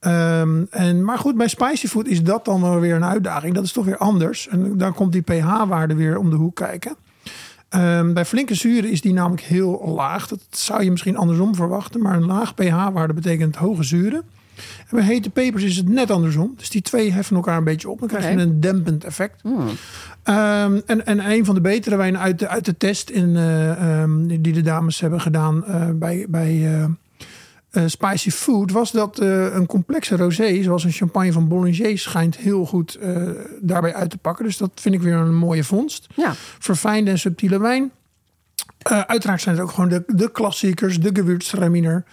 Um, 0.00 0.66
en, 0.70 1.04
maar 1.04 1.18
goed, 1.18 1.36
bij 1.36 1.48
spicy 1.48 1.86
food 1.86 2.06
is 2.06 2.22
dat 2.22 2.44
dan 2.44 2.60
wel 2.60 2.80
weer 2.80 2.94
een 2.94 3.04
uitdaging. 3.04 3.54
Dat 3.54 3.64
is 3.64 3.72
toch 3.72 3.84
weer 3.84 3.98
anders. 3.98 4.48
En 4.48 4.78
dan 4.78 4.94
komt 4.94 5.12
die 5.12 5.22
pH-waarde 5.22 5.94
weer 5.94 6.18
om 6.18 6.30
de 6.30 6.36
hoek 6.36 6.56
kijken. 6.56 6.96
Um, 7.76 8.14
bij 8.14 8.24
flinke 8.24 8.54
zuren 8.54 8.90
is 8.90 9.00
die 9.00 9.12
namelijk 9.12 9.42
heel 9.42 9.92
laag. 9.96 10.28
Dat 10.28 10.40
zou 10.50 10.84
je 10.84 10.90
misschien 10.90 11.16
andersom 11.16 11.54
verwachten. 11.54 12.02
Maar 12.02 12.16
een 12.16 12.26
laag 12.26 12.54
pH-waarde 12.54 13.12
betekent 13.12 13.56
hoge 13.56 13.82
zuren. 13.82 14.22
En 14.88 14.96
bij 14.96 15.04
hete 15.04 15.30
pepers 15.30 15.62
is 15.62 15.76
het 15.76 15.88
net 15.88 16.10
andersom. 16.10 16.54
Dus 16.56 16.70
die 16.70 16.82
twee 16.82 17.12
heffen 17.12 17.36
elkaar 17.36 17.56
een 17.56 17.64
beetje 17.64 17.90
op. 17.90 17.98
Dan 17.98 18.08
krijg 18.08 18.24
je 18.24 18.40
een 18.40 18.60
dempend 18.60 19.04
effect. 19.04 19.42
Mm. 19.42 19.58
Um, 19.58 20.82
en, 20.86 21.06
en 21.06 21.30
een 21.30 21.44
van 21.44 21.54
de 21.54 21.60
betere 21.60 21.96
wijnen 21.96 22.20
uit 22.20 22.38
de, 22.38 22.48
uit 22.48 22.64
de 22.64 22.76
test 22.76 23.10
in, 23.10 23.28
uh, 23.28 24.00
um, 24.02 24.42
die 24.42 24.52
de 24.52 24.62
dames 24.62 25.00
hebben 25.00 25.20
gedaan 25.20 25.64
uh, 25.68 25.88
bij, 25.94 26.26
bij 26.28 26.54
uh, 26.54 26.84
Spicy 27.86 28.30
Food... 28.30 28.70
was 28.70 28.90
dat 28.90 29.20
een 29.20 29.66
complexe 29.66 30.16
rosé, 30.16 30.62
zoals 30.62 30.84
een 30.84 30.92
champagne 30.92 31.32
van 31.32 31.48
Bollinger... 31.48 31.98
schijnt 31.98 32.36
heel 32.36 32.66
goed 32.66 32.98
daarbij 33.60 33.94
uit 33.94 34.10
te 34.10 34.18
pakken. 34.18 34.44
Dus 34.44 34.56
dat 34.56 34.70
vind 34.74 34.94
ik 34.94 35.02
weer 35.02 35.14
een 35.14 35.34
mooie 35.34 35.64
vondst. 35.64 36.06
Ja. 36.14 36.32
Verfijnde 36.58 37.10
en 37.10 37.18
subtiele 37.18 37.58
wijn. 37.58 37.90
uiteraard 38.82 39.40
zijn 39.40 39.54
het 39.54 39.64
ook 39.64 39.70
gewoon 39.70 39.88
de, 39.88 40.02
de 40.06 40.30
klassiekers. 40.30 41.00
De 41.00 41.10
Gewürztraminer 41.12 42.04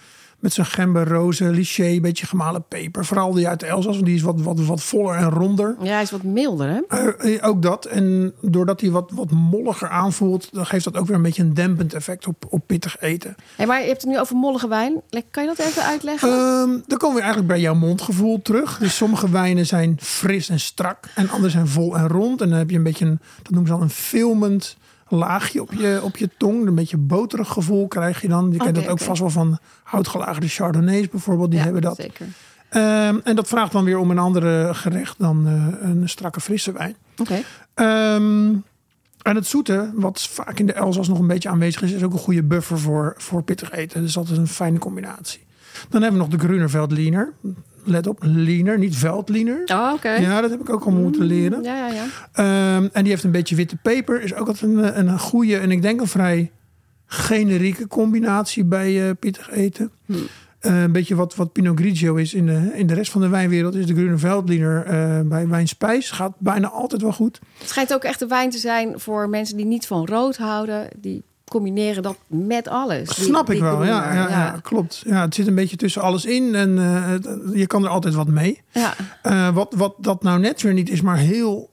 met 0.42 0.52
zijn 0.52 0.66
gember, 0.66 1.08
rozen, 1.08 1.50
liché, 1.50 1.84
een 1.84 2.00
beetje 2.00 2.26
gemalen 2.26 2.64
peper. 2.68 3.04
Vooral 3.04 3.32
die 3.32 3.48
uit 3.48 3.60
de 3.60 3.66
Elzas, 3.66 3.94
want 3.94 4.06
die 4.06 4.14
is 4.14 4.22
wat, 4.22 4.40
wat, 4.40 4.60
wat 4.60 4.82
voller 4.82 5.14
en 5.14 5.30
ronder. 5.30 5.76
Ja, 5.80 5.92
hij 5.92 6.02
is 6.02 6.10
wat 6.10 6.22
milder, 6.22 6.68
hè? 6.68 6.80
Uh, 7.24 7.46
ook 7.46 7.62
dat. 7.62 7.84
En 7.84 8.32
doordat 8.40 8.80
hij 8.80 8.90
wat, 8.90 9.10
wat 9.14 9.30
molliger 9.30 9.88
aanvoelt... 9.88 10.48
dan 10.52 10.66
geeft 10.66 10.84
dat 10.84 10.96
ook 10.96 11.06
weer 11.06 11.16
een 11.16 11.22
beetje 11.22 11.42
een 11.42 11.54
dempend 11.54 11.94
effect 11.94 12.26
op, 12.26 12.46
op 12.48 12.66
pittig 12.66 13.00
eten. 13.00 13.34
Hey, 13.56 13.66
maar 13.66 13.80
je 13.80 13.86
hebt 13.86 14.02
het 14.02 14.10
nu 14.10 14.18
over 14.18 14.36
mollige 14.36 14.68
wijn. 14.68 15.00
Kan 15.30 15.42
je 15.42 15.54
dat 15.56 15.66
even 15.66 15.82
uitleggen? 15.82 16.28
Um, 16.28 16.82
dan 16.86 16.98
komen 16.98 17.16
we 17.16 17.22
eigenlijk 17.22 17.52
bij 17.52 17.60
jouw 17.60 17.74
mondgevoel 17.74 18.42
terug. 18.42 18.78
Dus 18.78 18.96
sommige 18.96 19.30
wijnen 19.30 19.66
zijn 19.66 19.96
fris 20.00 20.48
en 20.48 20.60
strak... 20.60 21.08
en 21.14 21.30
andere 21.30 21.50
zijn 21.50 21.68
vol 21.68 21.96
en 21.96 22.08
rond. 22.08 22.40
En 22.40 22.48
dan 22.48 22.58
heb 22.58 22.70
je 22.70 22.76
een 22.76 22.82
beetje 22.82 23.04
een... 23.04 23.20
dat 23.42 23.50
noemen 23.50 23.68
ze 23.68 23.74
dan 23.74 23.82
een 23.82 23.90
filmend 23.90 24.76
laagje 25.16 25.62
op 25.62 25.72
je, 25.72 26.00
op 26.02 26.16
je 26.16 26.28
tong. 26.38 26.66
Een 26.66 26.74
beetje 26.74 26.96
boterig 26.96 27.48
gevoel 27.48 27.88
krijg 27.88 28.20
je 28.20 28.28
dan. 28.28 28.52
Je 28.52 28.58
kent 28.58 28.74
dat 28.74 28.88
ook 28.88 28.98
vast 28.98 29.20
wel 29.20 29.30
van 29.30 29.58
houtgelagerde 29.82 30.48
chardonnays 30.48 31.08
bijvoorbeeld. 31.08 31.50
Die 31.50 31.60
hebben 31.60 31.82
dat. 31.82 31.96
Zeker. 31.96 32.26
Um, 32.74 33.20
en 33.24 33.36
dat 33.36 33.48
vraagt 33.48 33.72
dan 33.72 33.84
weer 33.84 33.98
om 33.98 34.10
een 34.10 34.18
andere 34.18 34.74
gerecht 34.74 35.18
dan 35.18 35.46
uh, 35.46 35.66
een 35.80 36.08
strakke 36.08 36.40
frisse 36.40 36.72
wijn. 36.72 36.96
Oké. 37.16 37.42
Okay. 37.74 38.14
Um, 38.14 38.64
en 39.22 39.34
het 39.34 39.46
zoete, 39.46 39.92
wat 39.94 40.22
vaak 40.22 40.58
in 40.58 40.66
de 40.66 40.72
Elzas 40.72 41.08
nog 41.08 41.18
een 41.18 41.26
beetje 41.26 41.48
aanwezig 41.48 41.82
is, 41.82 41.92
is 41.92 42.02
ook 42.02 42.12
een 42.12 42.18
goede 42.18 42.42
buffer 42.42 42.78
voor, 42.78 43.14
voor 43.16 43.42
pittig 43.42 43.70
eten. 43.70 44.02
Dus 44.02 44.12
dat 44.12 44.28
is 44.28 44.38
een 44.38 44.46
fijne 44.46 44.78
combinatie. 44.78 45.40
Dan 45.88 46.02
hebben 46.02 46.20
we 46.20 46.26
nog 46.26 46.38
de 46.38 46.46
Grunerveld 46.46 46.92
Liener 46.92 47.32
let 47.84 48.06
op, 48.06 48.18
leaner, 48.22 48.78
niet 48.78 48.96
veldliener. 48.96 49.62
Oh, 49.64 49.92
oké. 49.94 50.10
Ja, 50.10 50.40
dat 50.40 50.50
heb 50.50 50.60
ik 50.60 50.70
ook 50.70 50.84
al 50.84 50.92
moeten 50.92 51.24
leren. 51.24 51.58
Mm, 51.58 51.64
ja, 51.64 51.86
ja, 51.86 51.94
ja. 52.34 52.76
Um, 52.76 52.88
en 52.92 53.02
die 53.02 53.12
heeft 53.12 53.24
een 53.24 53.30
beetje 53.30 53.56
witte 53.56 53.76
peper. 53.76 54.22
Is 54.22 54.34
ook 54.34 54.48
altijd 54.48 54.72
een, 54.72 55.08
een 55.08 55.18
goede 55.18 55.58
en 55.58 55.70
ik 55.70 55.82
denk 55.82 56.00
een 56.00 56.06
vrij 56.06 56.50
generieke 57.06 57.86
combinatie 57.86 58.64
bij 58.64 59.06
uh, 59.06 59.10
pittig 59.18 59.50
eten. 59.50 59.90
Hm. 60.06 60.12
Uh, 60.12 60.82
een 60.82 60.92
beetje 60.92 61.14
wat, 61.14 61.34
wat 61.34 61.52
Pinot 61.52 61.78
Grigio 61.78 62.14
is 62.14 62.34
in 62.34 62.46
de, 62.46 62.70
in 62.74 62.86
de 62.86 62.94
rest 62.94 63.10
van 63.10 63.20
de 63.20 63.28
wijnwereld. 63.28 63.74
Is 63.74 63.86
de 63.86 63.94
Grüne 63.94 64.18
Veldliner 64.18 64.86
uh, 64.86 65.20
bij 65.28 65.48
wijnspijs. 65.48 66.10
Gaat 66.10 66.32
bijna 66.38 66.68
altijd 66.68 67.02
wel 67.02 67.12
goed. 67.12 67.40
Het 67.58 67.68
schijnt 67.68 67.94
ook 67.94 68.04
echt 68.04 68.20
een 68.20 68.28
wijn 68.28 68.50
te 68.50 68.58
zijn 68.58 69.00
voor 69.00 69.28
mensen 69.28 69.56
die 69.56 69.66
niet 69.66 69.86
van 69.86 70.06
rood 70.06 70.36
houden. 70.36 70.88
Die 70.98 71.22
combineren 71.52 72.02
dat 72.02 72.16
met 72.26 72.68
alles. 72.68 73.08
Die, 73.08 73.24
Snap 73.24 73.50
ik 73.50 73.60
wel, 73.60 73.84
ja, 73.84 74.14
ja, 74.14 74.28
ja, 74.28 74.58
klopt. 74.62 75.02
Ja, 75.06 75.20
het 75.20 75.34
zit 75.34 75.46
een 75.46 75.54
beetje 75.54 75.76
tussen 75.76 76.02
alles 76.02 76.24
in 76.24 76.54
en 76.54 76.76
uh, 76.76 77.14
je 77.54 77.66
kan 77.66 77.84
er 77.84 77.88
altijd 77.88 78.14
wat 78.14 78.28
mee. 78.28 78.62
Ja. 78.70 78.94
Uh, 79.22 79.54
wat, 79.54 79.74
wat 79.76 79.94
dat 79.98 80.22
nou 80.22 80.40
net 80.40 80.62
weer 80.62 80.72
niet 80.72 80.90
is, 80.90 81.00
maar 81.00 81.16
heel 81.16 81.70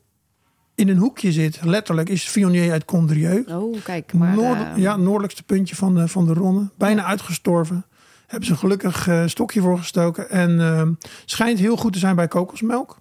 in 0.75 0.89
een 0.89 0.97
hoekje 0.97 1.31
zit, 1.31 1.59
letterlijk, 1.63 2.09
is 2.09 2.29
Viognier 2.29 2.71
uit 2.71 2.85
Condrieu. 2.85 3.43
Oh, 3.47 3.83
kijk 3.83 4.13
maar. 4.13 4.35
Noord, 4.35 4.59
ja, 4.75 4.95
noordelijkste 4.95 5.43
puntje 5.43 5.75
van 5.75 5.95
de, 5.95 6.07
van 6.07 6.25
de 6.25 6.33
Ronne. 6.33 6.69
Bijna 6.77 7.03
uitgestorven. 7.03 7.85
Hebben 8.27 8.47
ze 8.47 8.55
gelukkig 8.55 9.07
uh, 9.07 9.23
stokje 9.25 9.61
voor 9.61 9.77
gestoken. 9.77 10.29
En 10.29 10.97
schijnt 11.25 11.59
heel 11.59 11.77
goed 11.77 11.93
te 11.93 11.99
zijn 11.99 12.15
bij 12.15 12.27
kokosmelk. 12.27 12.99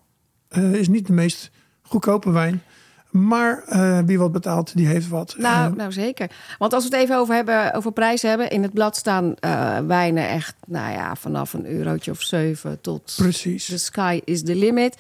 is 0.72 0.88
niet 0.88 1.06
de 1.06 1.12
meest 1.12 1.50
goedkope 1.82 2.30
wijn. 2.30 2.62
Maar 3.10 3.64
uh, 3.68 3.98
wie 4.06 4.18
wat 4.18 4.32
betaalt, 4.32 4.76
die 4.76 4.86
heeft 4.86 5.08
wat. 5.08 5.34
Nou, 5.38 5.74
nou, 5.76 5.92
zeker. 5.92 6.30
Want 6.58 6.72
als 6.72 6.88
we 6.88 6.94
het 6.94 7.02
even 7.04 7.16
over, 7.16 7.34
hebben, 7.34 7.74
over 7.74 7.92
prijzen 7.92 8.28
hebben. 8.28 8.50
In 8.50 8.62
het 8.62 8.72
blad 8.72 8.96
staan 8.96 9.34
uh, 9.44 9.78
wijnen 9.78 10.28
echt 10.28 10.54
nou 10.66 10.92
ja, 10.92 11.16
vanaf 11.16 11.52
een 11.52 11.66
eurotje 11.66 12.10
of 12.10 12.22
zeven 12.22 12.80
tot... 12.80 13.14
Precies. 13.16 13.66
The 13.66 13.78
sky 13.78 14.20
is 14.24 14.42
the 14.42 14.54
limit. 14.54 14.96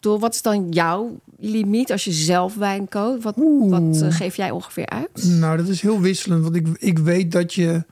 Door, 0.00 0.18
wat 0.18 0.34
is 0.34 0.42
dan 0.42 0.68
jouw 0.70 1.20
limiet 1.38 1.92
als 1.92 2.04
je 2.04 2.12
zelf 2.12 2.54
wijn 2.54 2.88
koopt? 2.88 3.22
Wat, 3.22 3.34
wat 3.36 4.14
geef 4.14 4.36
jij 4.36 4.50
ongeveer 4.50 4.88
uit? 4.88 5.24
Nou, 5.24 5.56
dat 5.56 5.68
is 5.68 5.80
heel 5.80 6.00
wisselend. 6.00 6.42
Want 6.42 6.56
ik, 6.56 6.66
ik 6.78 6.98
weet 6.98 7.32
dat 7.32 7.54
je 7.54 7.84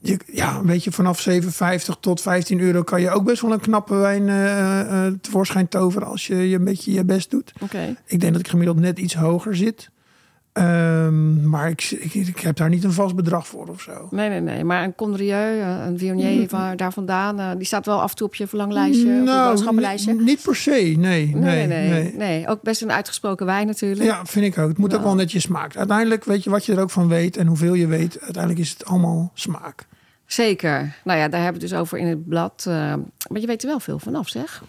je, 0.00 0.18
ja, 0.26 0.64
weet 0.64 0.84
je, 0.84 0.92
vanaf 0.92 1.28
7,50 1.28 1.38
tot 2.00 2.20
15 2.20 2.60
euro 2.60 2.82
kan 2.82 3.00
je 3.00 3.10
ook 3.10 3.24
best 3.24 3.42
wel 3.42 3.52
een 3.52 3.60
knappe 3.60 3.94
wijn 3.94 4.28
uh, 4.28 5.06
tevoorschijn 5.20 5.68
toveren 5.68 6.08
als 6.08 6.26
je, 6.26 6.48
je 6.48 6.56
een 6.56 6.64
beetje 6.64 6.92
je 6.92 7.04
best 7.04 7.30
doet. 7.30 7.52
Okay. 7.60 7.96
Ik 8.06 8.20
denk 8.20 8.32
dat 8.32 8.40
ik 8.40 8.48
gemiddeld 8.48 8.78
net 8.78 8.98
iets 8.98 9.14
hoger 9.14 9.56
zit. 9.56 9.90
Ehm, 10.52 11.48
maar 11.48 11.68
ik, 11.68 11.82
ik, 11.90 12.14
ik 12.14 12.38
heb 12.40 12.56
daar 12.56 12.68
niet 12.68 12.84
een 12.84 12.92
vast 12.92 13.14
bedrag 13.16 13.46
voor 13.46 13.68
of 13.68 13.80
zo. 13.80 14.08
Nee, 14.10 14.28
nee, 14.28 14.40
nee. 14.40 14.64
Maar 14.64 14.84
een 14.84 14.94
Condrieu, 14.94 15.60
eh, 15.60 15.84
een 15.86 15.98
Viognier 15.98 16.48
van 16.48 16.76
daar 16.76 16.92
vandaan... 16.92 17.40
eh, 17.40 17.50
die 17.56 17.66
staat 17.66 17.86
wel 17.86 18.00
af 18.02 18.10
en 18.10 18.16
toe 18.16 18.26
op 18.26 18.34
je 18.34 18.46
verlanglijstje, 18.46 19.20
op 19.20 19.26
je 19.26 19.44
boodschappenlijstje. 19.48 20.14
niet 20.14 20.42
per 20.42 20.56
se, 20.56 20.70
nee. 20.70 20.94
Nee, 20.96 21.26
Nee, 21.34 21.66
nee, 21.66 21.88
nee, 21.88 22.02
nee. 22.02 22.14
nee. 22.16 22.48
Ook 22.48 22.62
best 22.62 22.82
een 22.82 22.92
uitgesproken 22.92 23.46
wijn 23.46 23.66
natuurlijk. 23.66 24.02
Ja, 24.04 24.24
vind 24.24 24.44
ik 24.46 24.58
ook. 24.58 24.68
Het 24.68 24.78
moet 24.78 24.94
ook 24.94 25.02
wel 25.02 25.14
net 25.14 25.32
je 25.32 25.40
smaak. 25.40 25.76
Uiteindelijk 25.76 26.24
weet 26.24 26.44
je 26.44 26.50
wat 26.50 26.64
je 26.66 26.72
er 26.74 26.80
ook 26.80 26.90
van 26.90 27.08
weet 27.08 27.36
en 27.36 27.46
hoeveel 27.46 27.74
je 27.74 27.86
weet. 27.86 28.20
Uiteindelijk 28.20 28.62
is 28.64 28.70
het 28.70 28.84
allemaal 28.84 29.30
smaak. 29.34 29.86
Zeker. 30.26 30.96
Nou 31.04 31.18
ja, 31.18 31.28
daar 31.28 31.42
hebben 31.42 31.60
we 31.60 31.66
het 31.66 31.70
dus 31.70 31.80
over 31.80 31.98
in 31.98 32.06
het 32.06 32.28
blad. 32.28 32.64
eh, 32.68 32.74
maar 33.28 33.40
je 33.40 33.46
weet 33.46 33.62
er 33.62 33.68
wel 33.68 33.80
veel 33.80 33.98
vanaf, 33.98 34.28
zeg. 34.28 34.62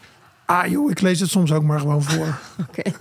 Ah 0.46 0.68
joh, 0.68 0.90
ik 0.92 1.02
lees 1.02 1.20
het 1.20 1.30
soms 1.30 1.52
ook 1.54 1.64
maar 1.64 1.80
gewoon 1.80 2.02
voor. 2.04 2.40
Oké. 2.68 2.92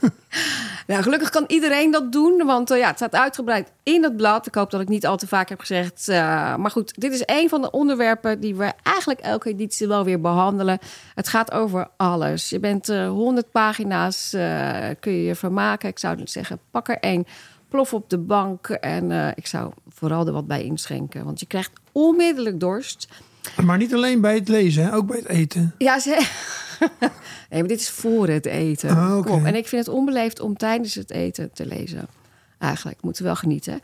nou, 0.87 1.03
gelukkig 1.03 1.31
kan 1.31 1.45
iedereen 1.47 1.91
dat 1.91 2.13
doen, 2.13 2.43
want 2.47 2.71
eh, 2.71 2.79
ja, 2.79 2.87
het 2.87 2.97
staat 2.97 3.15
uitgebreid 3.15 3.73
in 3.83 4.03
het 4.03 4.17
blad. 4.17 4.47
Ik 4.47 4.55
hoop 4.55 4.71
dat 4.71 4.81
ik 4.81 4.89
niet 4.89 5.07
al 5.07 5.17
te 5.17 5.27
vaak 5.27 5.49
heb 5.49 5.61
gezegd. 5.61 6.09
eh, 6.09 6.17
maar 6.57 6.71
goed, 6.71 7.01
dit 7.01 7.13
is 7.13 7.23
een 7.25 7.49
van 7.49 7.63
de 7.63 7.71
onderwerpen 7.71 8.41
die 8.41 8.55
we 8.55 8.73
eigenlijk 8.83 9.21
elke 9.21 9.49
editie 9.49 9.89
wel 9.89 10.05
weer 10.05 10.21
behandelen. 10.21 10.79
Het 11.15 11.29
gaat 11.29 11.53
over 11.53 11.89
alles. 11.97 12.49
Je 12.49 12.61
bent 12.61 12.89
eh 12.89 13.09
100 13.09 13.51
pagina's, 13.51 14.33
eh, 14.33 14.89
kun 15.01 15.13
je 15.13 15.23
je 15.25 15.35
vermaken. 15.35 15.89
Ik 15.89 15.99
zou 15.99 16.17
dus 16.17 16.33
zeggen, 16.33 16.59
pak 16.71 16.89
er 16.89 16.99
één, 16.99 17.27
plof 17.69 17.95
op 17.95 18.11
de 18.11 18.19
bank 18.19 18.69
en 18.69 19.33
ik 19.37 19.47
zou 19.47 19.73
vooral 19.89 20.27
er 20.27 20.33
wat 20.33 20.47
bij 20.47 20.65
inschenken. 20.65 21.25
Want 21.25 21.41
je 21.41 21.47
krijgt 21.47 21.73
onmiddellijk 21.93 22.61
dorst. 22.61 23.09
Maar 23.65 23.77
niet 23.79 23.95
alleen 23.95 24.21
bij 24.21 24.35
het 24.35 24.49
lezen, 24.49 24.85
hè? 24.85 24.95
ook 24.95 25.07
bij 25.07 25.17
het 25.17 25.29
eten. 25.29 25.75
Ja, 25.79 25.99
ze... 25.99 26.11
nee, 27.51 27.61
maar 27.61 27.69
dit 27.69 27.81
is 27.81 27.91
voor 27.91 28.29
het 28.29 28.47
eten. 28.47 28.97
Ah, 28.97 29.17
oké. 29.19 29.29
Kom. 29.31 29.47
En 29.47 29.55
ik 29.55 29.69
vind 29.69 29.87
het 29.87 29.95
onbeleefd 29.95 30.41
om 30.41 30.57
tijdens 30.57 30.95
het 30.95 31.11
eten 31.11 31.51
te 31.53 31.67
lezen. 31.67 32.09
Eigenlijk, 32.59 33.03
moeten 33.03 33.23
we 33.23 33.29
wel 33.29 33.37
genieten. 33.39 33.81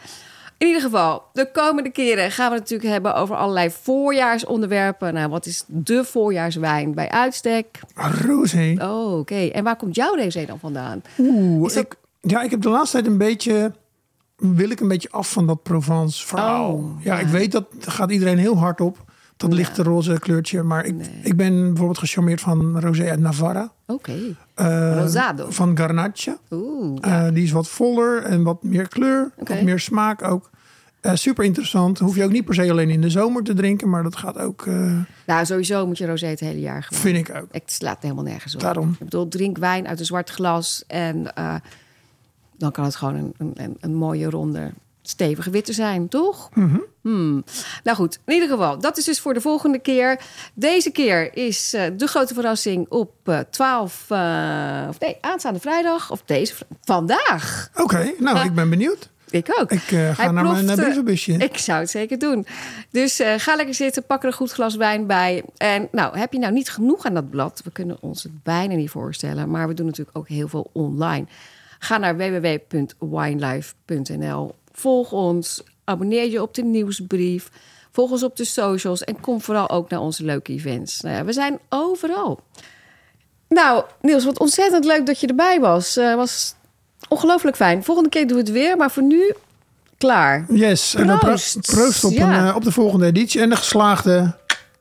In 0.58 0.66
ieder 0.66 0.82
geval, 0.82 1.22
de 1.32 1.50
komende 1.52 1.90
keren 1.90 2.30
gaan 2.30 2.46
we 2.48 2.52
het 2.54 2.62
natuurlijk 2.62 2.90
hebben 2.90 3.14
over 3.14 3.36
allerlei 3.36 3.70
voorjaarsonderwerpen. 3.82 5.14
Nou, 5.14 5.28
wat 5.30 5.46
is 5.46 5.64
de 5.66 6.04
voorjaarswijn 6.04 6.94
bij 6.94 7.10
uitstek? 7.10 7.80
Rosé. 8.26 8.76
Oh, 8.80 9.18
oké. 9.18 9.34
En 9.46 9.64
waar 9.64 9.76
komt 9.76 9.94
jouw 9.94 10.14
rosé 10.14 10.44
dan 10.44 10.58
vandaan? 10.58 11.02
Oeh, 11.18 11.62
dat- 11.62 11.76
ik, 11.84 11.96
ja, 12.20 12.42
ik 12.42 12.50
heb 12.50 12.62
de 12.62 12.68
laatste 12.68 12.96
tijd 12.96 13.08
een 13.10 13.18
beetje... 13.18 13.72
Wil 14.36 14.70
ik 14.70 14.80
een 14.80 14.88
beetje 14.88 15.10
af 15.10 15.30
van 15.30 15.46
dat 15.46 15.62
Provence 15.62 16.26
verhaal. 16.26 16.72
Oh, 16.72 17.04
ja, 17.04 17.14
ja. 17.14 17.20
ik 17.20 17.26
weet 17.26 17.52
dat 17.52 17.66
gaat 17.80 18.10
iedereen 18.10 18.38
heel 18.38 18.58
hard 18.58 18.80
op. 18.80 19.04
Dat 19.36 19.52
lichte 19.52 19.82
roze 19.82 20.18
kleurtje. 20.18 20.62
Maar 20.62 20.84
ik, 20.84 20.94
Nee. 20.94 21.08
ik 21.22 21.36
ben 21.36 21.66
bijvoorbeeld 21.66 21.98
gecharmeerd 21.98 22.40
van 22.40 22.80
Rosé 22.80 23.10
uit 23.10 23.20
Navarra. 23.20 23.72
Oké. 23.86 24.12
Eh, 24.54 24.96
Rosado. 25.00 25.50
Van 25.50 25.76
Garnacha. 25.78 26.36
Oeh. 26.50 26.98
Eh, 27.00 27.34
die 27.34 27.42
is 27.44 27.50
wat 27.50 27.68
voller 27.68 28.22
en 28.22 28.42
wat 28.42 28.62
meer 28.62 28.88
kleur. 28.88 29.30
Oké. 29.38 29.54
Wat 29.54 29.62
meer 29.62 29.78
smaak 29.80 30.22
ook. 30.22 30.50
Eh, 31.00 31.14
super 31.14 31.44
interessant. 31.44 31.98
Hoef 31.98 32.16
je 32.16 32.24
ook 32.24 32.30
niet 32.32 32.44
per 32.44 32.54
se 32.54 32.70
alleen 32.70 32.90
in 32.90 33.00
de 33.00 33.10
zomer 33.10 33.42
te 33.42 33.54
drinken. 33.54 33.88
Maar 33.88 34.02
dat 34.02 34.16
gaat 34.16 34.38
ook, 34.38 34.66
eh, 34.66 34.92
Nou, 35.26 35.44
sowieso 35.46 35.86
moet 35.86 35.98
je 35.98 36.06
rosé 36.06 36.26
het 36.26 36.40
hele 36.40 36.60
jaar 36.60 36.82
gewoon. 36.82 37.02
vind 37.02 37.28
ik 37.28 37.34
ook. 37.36 37.46
Het 37.50 37.62
slaat 37.72 38.02
helemaal 38.02 38.24
nergens 38.24 38.54
op. 38.54 38.60
Daarom. 38.60 38.90
Ik 38.90 38.98
bedoel, 38.98 39.28
drink 39.28 39.58
wijn 39.58 39.88
uit 39.88 39.98
een 39.98 40.04
zwart 40.06 40.30
glas 40.30 40.84
en 40.86 41.22
dan 42.58 42.72
kan 42.72 42.84
het 42.84 42.96
gewoon 42.96 43.14
een, 43.38 43.52
een, 43.56 43.76
een 43.80 43.94
mooie 43.94 44.30
ronde, 44.30 44.70
stevige 45.08 45.50
witte 45.50 45.72
zijn, 45.72 46.08
toch? 46.08 46.48
Hmm. 47.02 47.44
Nou 47.84 47.96
goed, 47.96 48.18
in 48.24 48.34
ieder 48.34 48.48
geval, 48.48 48.78
dat 48.78 48.96
is 48.96 49.04
dus 49.04 49.20
voor 49.20 49.34
de 49.34 49.40
volgende 49.40 49.78
keer. 49.78 50.20
Deze 50.54 50.90
keer 50.90 51.36
is 51.36 51.72
eh, 51.72 51.82
de 51.96 52.06
grote 52.06 52.34
verrassing 52.34 52.86
op 52.88 53.12
eh 53.24 53.38
12, 53.50 54.04
eh, 54.08 54.86
of 54.88 55.00
nee, 55.00 55.16
aanstaande 55.20 55.60
vrijdag, 55.60 56.10
of 56.10 56.22
deze 56.24 56.54
vandaag. 56.84 57.70
Oké, 57.74 58.12
nou, 58.18 58.44
ik 58.44 58.54
ben 58.54 58.70
benieuwd. 58.70 59.08
Ik 59.30 59.56
ook. 59.60 59.70
Ik 59.70 59.92
eh, 59.92 60.14
ga 60.14 60.22
Hij 60.22 60.32
naar 60.32 60.44
mijn 60.44 60.68
eh, 60.68 60.74
brievenbusje. 60.74 61.32
Ik 61.50 61.58
zou 61.58 61.80
het 61.80 61.90
zeker 61.90 62.18
doen. 62.18 62.46
Dus 62.90 63.22
ga 63.36 63.56
lekker 63.56 63.74
zitten, 63.74 64.06
pak 64.06 64.22
er 64.22 64.26
een 64.26 64.32
goed 64.32 64.52
glas 64.52 64.76
wijn 64.76 65.06
bij. 65.06 65.44
En 65.56 65.88
nou, 65.92 66.18
heb 66.18 66.32
je 66.32 66.38
nou 66.38 66.52
niet 66.52 66.70
genoeg 66.70 67.04
aan 67.04 67.14
dat 67.14 67.30
blad? 67.30 67.60
We 67.64 67.70
kunnen 67.70 67.96
ons 68.00 68.22
het 68.22 68.42
bijna 68.42 68.74
niet 68.74 68.90
voorstellen. 68.90 69.50
Maar 69.50 69.68
we 69.68 69.74
doen 69.74 69.86
natuurlijk 69.86 70.18
ook 70.18 70.28
heel 70.28 70.48
veel 70.48 70.70
online. 70.72 71.26
Ga 71.78 71.98
naar 71.98 72.16
www.winelife.nl. 72.16 74.54
Volg 74.76 75.12
ons, 75.12 75.62
abonneer 75.84 76.30
je 76.30 76.42
op 76.42 76.54
de 76.54 76.62
nieuwsbrief. 76.64 77.48
Volg 77.92 78.10
ons 78.10 78.22
op 78.22 78.36
de 78.36 78.44
socials 78.44 79.04
en 79.04 79.20
kom 79.20 79.40
vooral 79.40 79.70
ook 79.70 79.90
naar 79.90 80.00
onze 80.00 80.24
leuke 80.24 80.52
events. 80.52 81.00
Nou 81.00 81.14
ja, 81.16 81.24
we 81.24 81.32
zijn 81.32 81.58
overal. 81.68 82.40
Nou, 83.48 83.84
Niels, 84.00 84.24
wat 84.24 84.38
ontzettend 84.38 84.84
leuk 84.84 85.06
dat 85.06 85.20
je 85.20 85.26
erbij 85.26 85.60
was. 85.60 85.96
Eh 85.96 86.14
was 86.14 86.54
ongelooflijk 87.08 87.56
fijn. 87.56 87.84
Volgende 87.84 88.08
keer 88.10 88.26
doen 88.26 88.36
we 88.36 88.42
het 88.42 88.52
weer, 88.52 88.76
maar 88.76 88.90
voor 88.90 89.02
nu 89.02 89.32
klaar. 89.98 90.44
Yes, 90.48 90.94
en 90.94 91.06
dan 91.06 91.18
Proost. 91.18 91.60
proost 91.60 92.04
op, 92.04 92.12
Ja. 92.12 92.38
een, 92.38 92.48
eh, 92.48 92.56
op 92.56 92.64
de 92.64 92.72
volgende 92.72 93.06
editie. 93.06 93.40
En 93.40 93.48
de 93.48 93.56
geslaagde 93.56 94.36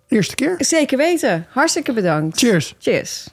eerste 0.08 0.36
keer. 0.36 0.56
Zeker 0.58 0.98
weten. 0.98 1.46
Hartstikke 1.50 1.94
bedankt. 1.94 2.38
Cheers. 2.38 2.76
Cheers. 2.80 3.28